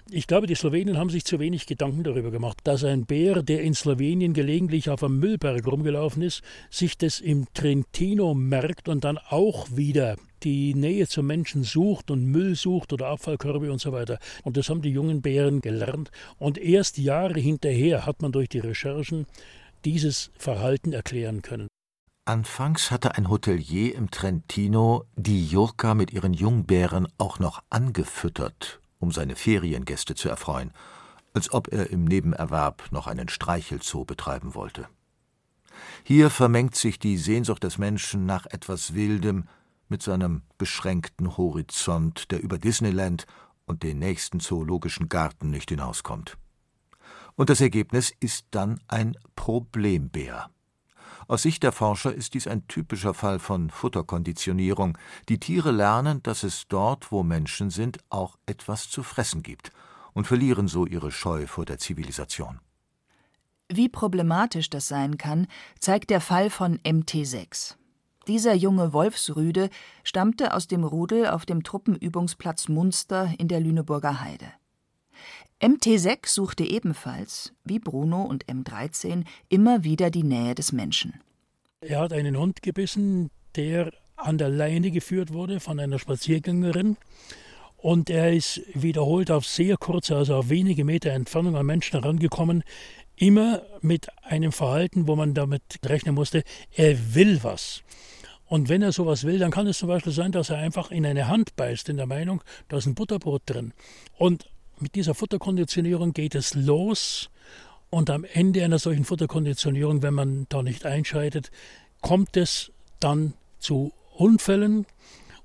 Ich 0.09 0.25
glaube, 0.25 0.47
die 0.47 0.55
Slowenen 0.55 0.97
haben 0.97 1.11
sich 1.11 1.23
zu 1.23 1.39
wenig 1.39 1.67
Gedanken 1.67 2.03
darüber 2.03 2.31
gemacht, 2.31 2.57
dass 2.63 2.83
ein 2.83 3.05
Bär, 3.05 3.43
der 3.43 3.61
in 3.61 3.75
Slowenien 3.75 4.33
gelegentlich 4.33 4.89
auf 4.89 5.03
einem 5.03 5.19
Müllberg 5.19 5.67
rumgelaufen 5.67 6.23
ist, 6.23 6.41
sich 6.71 6.97
das 6.97 7.19
im 7.19 7.45
Trentino 7.53 8.33
merkt 8.33 8.89
und 8.89 9.03
dann 9.03 9.19
auch 9.19 9.67
wieder 9.71 10.15
die 10.41 10.73
Nähe 10.73 11.07
zum 11.07 11.27
Menschen 11.27 11.63
sucht 11.63 12.09
und 12.09 12.25
Müll 12.25 12.55
sucht 12.55 12.91
oder 12.91 13.07
Abfallkörbe 13.07 13.71
und 13.71 13.81
so 13.81 13.91
weiter. 13.91 14.17
Und 14.43 14.57
das 14.57 14.69
haben 14.69 14.81
die 14.81 14.91
jungen 14.91 15.21
Bären 15.21 15.61
gelernt. 15.61 16.09
Und 16.39 16.57
erst 16.57 16.97
Jahre 16.97 17.39
hinterher 17.39 18.07
hat 18.07 18.23
man 18.23 18.31
durch 18.31 18.49
die 18.49 18.59
Recherchen 18.59 19.27
dieses 19.85 20.31
Verhalten 20.37 20.93
erklären 20.93 21.41
können. 21.41 21.67
Anfangs 22.25 22.89
hatte 22.89 23.15
ein 23.15 23.29
Hotelier 23.29 23.93
im 23.93 24.09
Trentino 24.09 25.05
die 25.15 25.45
Jurka 25.45 25.93
mit 25.93 26.11
ihren 26.11 26.33
Jungbären 26.33 27.07
auch 27.19 27.37
noch 27.37 27.61
angefüttert, 27.69 28.81
um 28.97 29.11
seine 29.11 29.35
Feriengäste 29.35 30.15
zu 30.15 30.27
erfreuen, 30.27 30.71
als 31.35 31.53
ob 31.53 31.71
er 31.71 31.91
im 31.91 32.05
Nebenerwerb 32.05 32.91
noch 32.91 33.05
einen 33.05 33.29
Streichelzoo 33.29 34.05
betreiben 34.05 34.55
wollte. 34.55 34.87
Hier 36.03 36.31
vermengt 36.31 36.75
sich 36.75 36.97
die 36.97 37.17
Sehnsucht 37.17 37.63
des 37.63 37.77
Menschen 37.77 38.25
nach 38.25 38.47
etwas 38.47 38.95
Wildem 38.95 39.47
mit 39.87 40.01
seinem 40.01 40.41
beschränkten 40.57 41.37
Horizont, 41.37 42.31
der 42.31 42.41
über 42.41 42.57
Disneyland 42.57 43.27
und 43.65 43.83
den 43.83 43.99
nächsten 43.99 44.39
zoologischen 44.39 45.09
Garten 45.09 45.51
nicht 45.51 45.69
hinauskommt. 45.69 46.37
Und 47.35 47.49
das 47.49 47.61
Ergebnis 47.61 48.13
ist 48.19 48.45
dann 48.51 48.79
ein 48.87 49.17
Problembär. 49.35 50.49
Aus 51.27 51.41
Sicht 51.41 51.63
der 51.63 51.71
Forscher 51.71 52.13
ist 52.13 52.35
dies 52.35 52.47
ein 52.47 52.67
typischer 52.67 53.13
Fall 53.13 53.39
von 53.39 53.71
Futterkonditionierung. 53.71 54.97
Die 55.27 55.39
Tiere 55.39 55.71
lernen, 55.71 56.21
dass 56.21 56.43
es 56.43 56.67
dort, 56.67 57.11
wo 57.11 57.23
Menschen 57.23 57.71
sind, 57.71 57.97
auch 58.09 58.37
etwas 58.45 58.89
zu 58.89 59.01
fressen 59.01 59.41
gibt 59.41 59.71
und 60.13 60.27
verlieren 60.27 60.67
so 60.67 60.85
ihre 60.85 61.11
Scheu 61.11 61.47
vor 61.47 61.65
der 61.65 61.79
Zivilisation. 61.79 62.59
Wie 63.67 63.89
problematisch 63.89 64.69
das 64.69 64.87
sein 64.87 65.17
kann, 65.17 65.47
zeigt 65.79 66.11
der 66.11 66.21
Fall 66.21 66.51
von 66.51 66.77
MT6. 66.79 67.75
Dieser 68.27 68.53
junge 68.53 68.93
Wolfsrüde 68.93 69.69
stammte 70.03 70.53
aus 70.53 70.67
dem 70.67 70.83
Rudel 70.83 71.27
auf 71.27 71.45
dem 71.45 71.63
Truppenübungsplatz 71.63 72.69
Munster 72.69 73.33
in 73.39 73.47
der 73.47 73.59
Lüneburger 73.59 74.21
Heide. 74.21 74.51
MT6 75.61 76.27
suchte 76.27 76.63
ebenfalls, 76.63 77.53
wie 77.63 77.79
Bruno 77.79 78.23
und 78.23 78.45
M13, 78.45 79.23
immer 79.49 79.83
wieder 79.83 80.09
die 80.09 80.23
Nähe 80.23 80.53
des 80.53 80.71
Menschen. 80.71 81.13
Er 81.81 81.99
hat 81.99 82.13
einen 82.13 82.37
Hund 82.37 82.61
gebissen, 82.61 83.29
der 83.55 83.91
an 84.17 84.37
der 84.37 84.49
Leine 84.49 84.91
geführt 84.91 85.33
wurde 85.33 85.59
von 85.59 85.79
einer 85.79 85.99
Spaziergängerin. 85.99 86.97
Und 87.77 88.09
er 88.09 88.33
ist 88.33 88.61
wiederholt 88.73 89.29
auf 89.31 89.45
sehr 89.45 89.77
kurze, 89.77 90.15
also 90.15 90.35
auf 90.35 90.49
wenige 90.49 90.83
Meter 90.83 91.11
Entfernung 91.11 91.55
an 91.55 91.65
Menschen 91.65 92.01
herangekommen, 92.01 92.63
immer 93.15 93.61
mit 93.81 94.07
einem 94.23 94.51
Verhalten, 94.51 95.07
wo 95.07 95.15
man 95.15 95.33
damit 95.33 95.61
rechnen 95.85 96.15
musste, 96.15 96.43
er 96.71 97.15
will 97.15 97.43
was. 97.43 97.83
Und 98.47 98.69
wenn 98.69 98.81
er 98.81 98.91
sowas 98.91 99.23
will, 99.23 99.39
dann 99.39 99.51
kann 99.51 99.67
es 99.67 99.79
zum 99.79 99.87
Beispiel 99.87 100.11
sein, 100.11 100.31
dass 100.31 100.49
er 100.49 100.57
einfach 100.57 100.91
in 100.91 101.05
eine 101.05 101.27
Hand 101.27 101.55
beißt, 101.55 101.89
in 101.89 101.97
der 101.97 102.05
Meinung, 102.05 102.41
da 102.67 102.77
ist 102.77 102.85
ein 102.85 102.95
Butterbrot 102.95 103.43
drin. 103.45 103.73
Und 104.17 104.49
mit 104.81 104.95
dieser 104.95 105.13
Futterkonditionierung 105.13 106.13
geht 106.13 106.35
es 106.35 106.53
los 106.53 107.29
und 107.89 108.09
am 108.09 108.25
Ende 108.25 108.63
einer 108.63 108.79
solchen 108.79 109.05
Futterkonditionierung, 109.05 110.01
wenn 110.01 110.13
man 110.13 110.47
da 110.49 110.61
nicht 110.61 110.85
einschreitet, 110.85 111.51
kommt 112.01 112.35
es 112.37 112.71
dann 112.99 113.33
zu 113.59 113.93
Unfällen. 114.13 114.85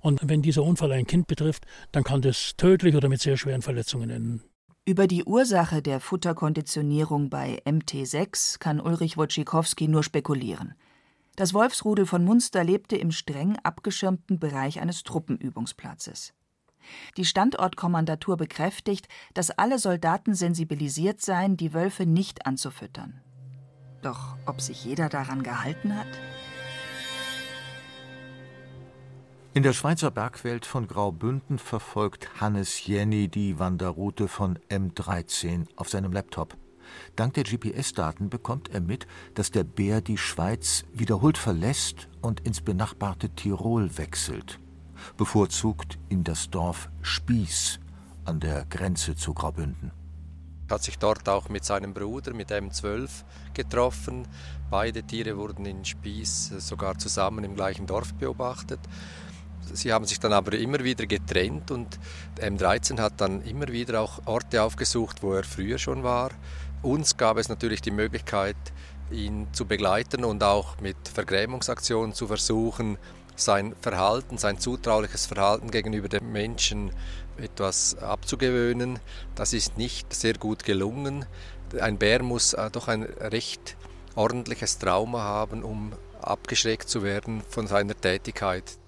Und 0.00 0.20
wenn 0.24 0.42
dieser 0.42 0.62
Unfall 0.62 0.92
ein 0.92 1.06
Kind 1.06 1.26
betrifft, 1.26 1.66
dann 1.92 2.04
kann 2.04 2.22
das 2.22 2.56
tödlich 2.56 2.96
oder 2.96 3.08
mit 3.08 3.20
sehr 3.20 3.36
schweren 3.36 3.62
Verletzungen 3.62 4.10
enden. 4.10 4.42
Über 4.86 5.06
die 5.06 5.24
Ursache 5.24 5.82
der 5.82 6.00
Futterkonditionierung 6.00 7.28
bei 7.30 7.62
MT6 7.64 8.58
kann 8.58 8.80
Ulrich 8.80 9.16
Wojcikowski 9.16 9.88
nur 9.88 10.02
spekulieren. 10.02 10.74
Das 11.36 11.54
Wolfsrudel 11.54 12.06
von 12.06 12.24
Munster 12.24 12.64
lebte 12.64 12.96
im 12.96 13.12
streng 13.12 13.56
abgeschirmten 13.62 14.38
Bereich 14.38 14.80
eines 14.80 15.02
Truppenübungsplatzes. 15.04 16.32
Die 17.16 17.24
Standortkommandatur 17.24 18.36
bekräftigt, 18.36 19.08
dass 19.34 19.50
alle 19.50 19.78
Soldaten 19.78 20.34
sensibilisiert 20.34 21.20
seien, 21.20 21.56
die 21.56 21.74
Wölfe 21.74 22.06
nicht 22.06 22.46
anzufüttern. 22.46 23.20
Doch 24.02 24.36
ob 24.46 24.60
sich 24.60 24.84
jeder 24.84 25.08
daran 25.08 25.42
gehalten 25.42 25.96
hat? 25.96 26.08
In 29.52 29.64
der 29.64 29.72
Schweizer 29.72 30.10
Bergwelt 30.10 30.64
von 30.64 30.86
Graubünden 30.86 31.58
verfolgt 31.58 32.40
Hannes 32.40 32.86
Jenny 32.86 33.28
die 33.28 33.58
Wanderroute 33.58 34.28
von 34.28 34.58
M13 34.68 35.66
auf 35.74 35.88
seinem 35.88 36.12
Laptop. 36.12 36.56
Dank 37.16 37.34
der 37.34 37.44
GPS-Daten 37.44 38.30
bekommt 38.30 38.70
er 38.70 38.80
mit, 38.80 39.06
dass 39.34 39.50
der 39.50 39.64
Bär 39.64 40.00
die 40.00 40.18
Schweiz 40.18 40.84
wiederholt 40.92 41.36
verlässt 41.36 42.08
und 42.20 42.40
ins 42.40 42.60
benachbarte 42.60 43.30
Tirol 43.30 43.98
wechselt 43.98 44.60
bevorzugt 45.16 45.98
in 46.08 46.24
das 46.24 46.50
Dorf 46.50 46.88
Spieß 47.02 47.80
an 48.24 48.40
der 48.40 48.64
Grenze 48.66 49.16
zu 49.16 49.34
Graubünden. 49.34 49.92
Hat 50.70 50.82
sich 50.82 50.98
dort 50.98 51.28
auch 51.28 51.48
mit 51.48 51.64
seinem 51.64 51.92
Bruder, 51.92 52.32
mit 52.32 52.50
M12, 52.50 53.08
getroffen. 53.54 54.28
Beide 54.70 55.02
Tiere 55.02 55.36
wurden 55.36 55.66
in 55.66 55.84
Spieß 55.84 56.52
sogar 56.58 56.96
zusammen 56.96 57.44
im 57.44 57.56
gleichen 57.56 57.86
Dorf 57.86 58.14
beobachtet. 58.14 58.80
Sie 59.72 59.92
haben 59.92 60.04
sich 60.04 60.20
dann 60.20 60.32
aber 60.32 60.52
immer 60.52 60.82
wieder 60.82 61.06
getrennt 61.06 61.70
und 61.70 61.98
M13 62.36 63.00
hat 63.00 63.20
dann 63.20 63.42
immer 63.42 63.68
wieder 63.68 64.00
auch 64.00 64.20
Orte 64.26 64.62
aufgesucht, 64.62 65.22
wo 65.22 65.32
er 65.34 65.44
früher 65.44 65.78
schon 65.78 66.02
war. 66.02 66.30
Uns 66.82 67.16
gab 67.16 67.36
es 67.36 67.48
natürlich 67.48 67.80
die 67.80 67.90
Möglichkeit, 67.90 68.56
ihn 69.10 69.48
zu 69.52 69.66
begleiten 69.66 70.24
und 70.24 70.42
auch 70.42 70.80
mit 70.80 70.96
Vergrämungsaktionen 71.08 72.14
zu 72.14 72.26
versuchen, 72.26 72.96
sein 73.40 73.74
Verhalten, 73.80 74.38
sein 74.38 74.58
zutrauliches 74.58 75.26
Verhalten 75.26 75.70
gegenüber 75.70 76.08
den 76.08 76.30
Menschen 76.32 76.92
etwas 77.36 77.96
abzugewöhnen. 77.96 78.98
Das 79.34 79.52
ist 79.52 79.78
nicht 79.78 80.12
sehr 80.12 80.34
gut 80.34 80.64
gelungen. 80.64 81.24
Ein 81.80 81.98
Bär 81.98 82.22
muss 82.22 82.52
äh, 82.52 82.70
doch 82.70 82.88
ein 82.88 83.04
recht 83.04 83.76
ordentliches 84.14 84.78
Trauma 84.78 85.20
haben, 85.20 85.62
um 85.62 85.92
abgeschreckt 86.20 86.88
zu 86.88 87.02
werden 87.02 87.42
von 87.48 87.66
seiner 87.66 87.98
Tätigkeit. 87.98 88.78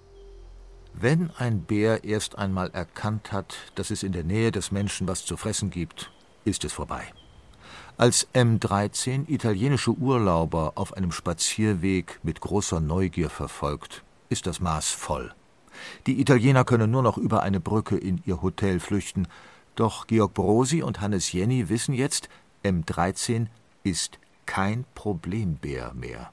Wenn 0.93 1.31
ein 1.37 1.61
Bär 1.61 2.03
erst 2.03 2.37
einmal 2.37 2.69
erkannt 2.71 3.31
hat, 3.31 3.55
dass 3.75 3.89
es 3.89 4.03
in 4.03 4.11
der 4.11 4.23
Nähe 4.23 4.51
des 4.51 4.71
Menschen 4.71 5.07
was 5.07 5.25
zu 5.25 5.37
fressen 5.37 5.71
gibt, 5.71 6.11
ist 6.45 6.63
es 6.63 6.73
vorbei. 6.73 7.03
Als 7.97 8.27
M13 8.33 9.29
italienische 9.29 9.91
Urlauber 9.91 10.73
auf 10.75 10.93
einem 10.95 11.11
Spazierweg 11.11 12.19
mit 12.23 12.41
großer 12.41 12.79
Neugier 12.79 13.29
verfolgt, 13.29 14.03
ist 14.33 14.47
das 14.47 14.59
Maß 14.59 14.89
voll. 14.89 15.33
Die 16.07 16.19
Italiener 16.19 16.65
können 16.65 16.91
nur 16.91 17.03
noch 17.03 17.17
über 17.17 17.41
eine 17.43 17.61
Brücke 17.61 17.97
in 17.97 18.21
ihr 18.25 18.41
Hotel 18.41 18.81
flüchten, 18.81 19.27
doch 19.75 20.07
Georg 20.07 20.33
Brosi 20.33 20.83
und 20.83 20.99
Hannes 20.99 21.31
Jenny 21.31 21.69
wissen 21.69 21.93
jetzt, 21.93 22.27
M13 22.63 23.47
ist 23.83 24.19
kein 24.45 24.85
Problembär 24.93 25.93
mehr. 25.93 26.31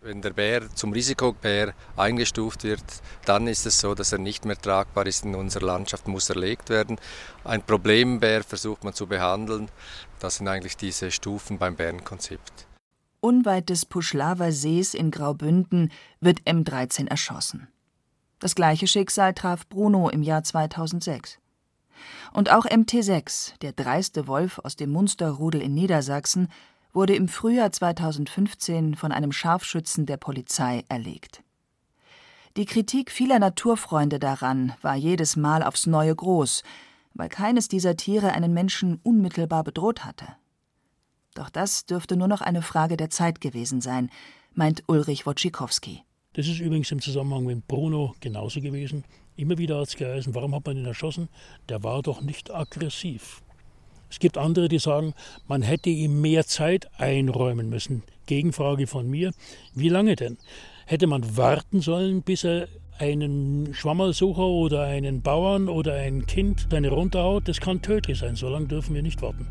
Wenn 0.00 0.22
der 0.22 0.30
Bär 0.30 0.72
zum 0.74 0.92
Risikobär 0.92 1.74
eingestuft 1.96 2.62
wird, 2.62 2.84
dann 3.24 3.48
ist 3.48 3.66
es 3.66 3.80
so, 3.80 3.94
dass 3.96 4.12
er 4.12 4.18
nicht 4.18 4.44
mehr 4.44 4.56
tragbar 4.56 5.06
ist 5.06 5.24
in 5.24 5.34
unserer 5.34 5.66
Landschaft, 5.66 6.06
muss 6.06 6.30
erlegt 6.30 6.70
werden. 6.70 7.00
Ein 7.42 7.62
Problembär 7.62 8.44
versucht 8.44 8.84
man 8.84 8.94
zu 8.94 9.08
behandeln. 9.08 9.68
Das 10.20 10.36
sind 10.36 10.46
eigentlich 10.46 10.76
diese 10.76 11.10
Stufen 11.10 11.58
beim 11.58 11.74
Bärenkonzept. 11.74 12.67
Unweit 13.20 13.68
des 13.68 13.84
Puschlaver 13.84 14.52
Sees 14.52 14.94
in 14.94 15.10
Graubünden 15.10 15.90
wird 16.20 16.42
M13 16.42 17.08
erschossen. 17.08 17.68
Das 18.38 18.54
gleiche 18.54 18.86
Schicksal 18.86 19.34
traf 19.34 19.66
Bruno 19.68 20.08
im 20.08 20.22
Jahr 20.22 20.44
2006. 20.44 21.38
Und 22.32 22.50
auch 22.50 22.64
MT6, 22.64 23.58
der 23.58 23.72
dreiste 23.72 24.28
Wolf 24.28 24.60
aus 24.60 24.76
dem 24.76 24.90
Munsterrudel 24.90 25.60
in 25.60 25.74
Niedersachsen, 25.74 26.48
wurde 26.92 27.16
im 27.16 27.26
Frühjahr 27.26 27.72
2015 27.72 28.94
von 28.94 29.10
einem 29.10 29.32
Scharfschützen 29.32 30.06
der 30.06 30.16
Polizei 30.16 30.84
erlegt. 30.88 31.42
Die 32.56 32.66
Kritik 32.66 33.10
vieler 33.10 33.38
Naturfreunde 33.38 34.18
daran 34.18 34.74
war 34.80 34.94
jedes 34.94 35.36
Mal 35.36 35.62
aufs 35.62 35.86
Neue 35.86 36.14
groß, 36.14 36.62
weil 37.14 37.28
keines 37.28 37.68
dieser 37.68 37.96
Tiere 37.96 38.32
einen 38.32 38.54
Menschen 38.54 39.00
unmittelbar 39.02 39.64
bedroht 39.64 40.04
hatte. 40.04 40.26
Doch 41.38 41.50
das 41.50 41.86
dürfte 41.86 42.16
nur 42.16 42.26
noch 42.26 42.40
eine 42.40 42.62
Frage 42.62 42.96
der 42.96 43.10
Zeit 43.10 43.40
gewesen 43.40 43.80
sein, 43.80 44.10
meint 44.54 44.82
Ulrich 44.88 45.24
Wojcikowski. 45.24 46.02
Das 46.32 46.48
ist 46.48 46.58
übrigens 46.58 46.90
im 46.90 47.00
Zusammenhang 47.00 47.44
mit 47.44 47.68
Bruno 47.68 48.16
genauso 48.18 48.60
gewesen. 48.60 49.04
Immer 49.36 49.56
wieder 49.56 49.78
hat 49.78 49.86
es 49.86 49.96
geheißen, 49.96 50.34
warum 50.34 50.52
hat 50.52 50.66
man 50.66 50.76
ihn 50.76 50.84
erschossen? 50.84 51.28
Der 51.68 51.84
war 51.84 52.02
doch 52.02 52.22
nicht 52.22 52.52
aggressiv. 52.52 53.40
Es 54.10 54.18
gibt 54.18 54.36
andere, 54.36 54.68
die 54.68 54.80
sagen, 54.80 55.14
man 55.46 55.62
hätte 55.62 55.90
ihm 55.90 56.20
mehr 56.20 56.44
Zeit 56.44 56.90
einräumen 56.98 57.68
müssen. 57.68 58.02
Gegenfrage 58.26 58.88
von 58.88 59.08
mir, 59.08 59.30
wie 59.76 59.90
lange 59.90 60.16
denn? 60.16 60.38
Hätte 60.86 61.06
man 61.06 61.36
warten 61.36 61.80
sollen, 61.82 62.22
bis 62.22 62.42
er 62.42 62.66
einen 62.98 63.72
Schwammersucher 63.74 64.42
oder 64.44 64.82
einen 64.82 65.22
Bauern 65.22 65.68
oder 65.68 65.94
ein 65.94 66.26
Kind 66.26 66.66
seine 66.68 66.90
runterhaut? 66.90 67.46
Das 67.46 67.60
kann 67.60 67.80
tödlich 67.80 68.18
sein, 68.18 68.34
so 68.34 68.48
lange 68.48 68.66
dürfen 68.66 68.96
wir 68.96 69.02
nicht 69.02 69.22
warten. 69.22 69.46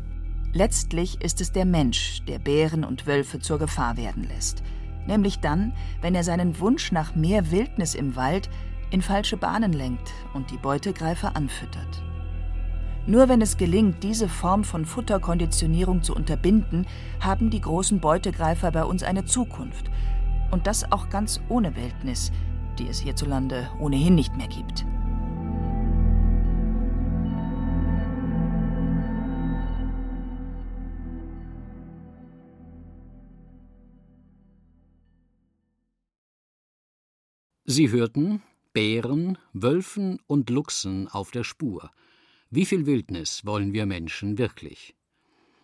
Letztlich 0.52 1.20
ist 1.22 1.40
es 1.40 1.52
der 1.52 1.64
Mensch, 1.64 2.22
der 2.26 2.38
Bären 2.38 2.84
und 2.84 3.06
Wölfe 3.06 3.38
zur 3.38 3.58
Gefahr 3.58 3.96
werden 3.96 4.24
lässt 4.24 4.62
nämlich 5.08 5.40
dann, 5.40 5.72
wenn 6.00 6.14
er 6.14 6.22
seinen 6.22 6.60
Wunsch 6.60 6.92
nach 6.92 7.16
mehr 7.16 7.50
Wildnis 7.50 7.96
im 7.96 8.14
Wald 8.14 8.48
in 8.90 9.02
falsche 9.02 9.36
Bahnen 9.36 9.72
lenkt 9.72 10.12
und 10.34 10.50
die 10.50 10.58
Beutegreifer 10.58 11.34
anfüttert. 11.34 12.02
Nur 13.06 13.28
wenn 13.28 13.40
es 13.40 13.56
gelingt, 13.56 14.02
diese 14.02 14.28
Form 14.28 14.64
von 14.64 14.84
Futterkonditionierung 14.84 16.02
zu 16.02 16.14
unterbinden, 16.14 16.86
haben 17.20 17.50
die 17.50 17.60
großen 17.60 18.00
Beutegreifer 18.00 18.70
bei 18.70 18.84
uns 18.84 19.02
eine 19.02 19.24
Zukunft. 19.24 19.90
Und 20.50 20.66
das 20.66 20.92
auch 20.92 21.08
ganz 21.08 21.40
ohne 21.48 21.74
Wildnis, 21.74 22.32
die 22.78 22.86
es 22.86 23.00
hierzulande 23.00 23.68
ohnehin 23.80 24.14
nicht 24.14 24.36
mehr 24.36 24.48
gibt. 24.48 24.84
Sie 37.70 37.90
hörten 37.90 38.42
Bären, 38.72 39.36
Wölfen 39.52 40.20
und 40.26 40.48
Luchsen 40.48 41.06
auf 41.06 41.30
der 41.32 41.44
Spur. 41.44 41.90
Wie 42.48 42.64
viel 42.64 42.86
Wildnis 42.86 43.44
wollen 43.44 43.74
wir 43.74 43.84
Menschen 43.84 44.38
wirklich? 44.38 44.94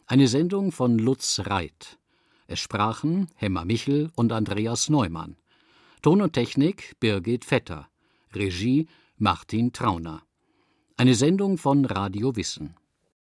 Eine 0.04 0.28
Sendung 0.28 0.70
von 0.70 0.98
Lutz 0.98 1.40
Reit. 1.46 1.98
Es 2.46 2.60
sprachen 2.60 3.28
Hemmer 3.36 3.64
Michel 3.64 4.10
und 4.16 4.32
Andreas 4.32 4.90
Neumann. 4.90 5.38
Ton 6.02 6.20
und 6.20 6.34
Technik 6.34 6.94
Birgit 7.00 7.46
Vetter. 7.46 7.88
Regie 8.34 8.86
Martin 9.16 9.72
Trauner. 9.72 10.24
Eine 10.98 11.14
Sendung 11.14 11.56
von 11.56 11.86
Radio 11.86 12.36
Wissen. 12.36 12.76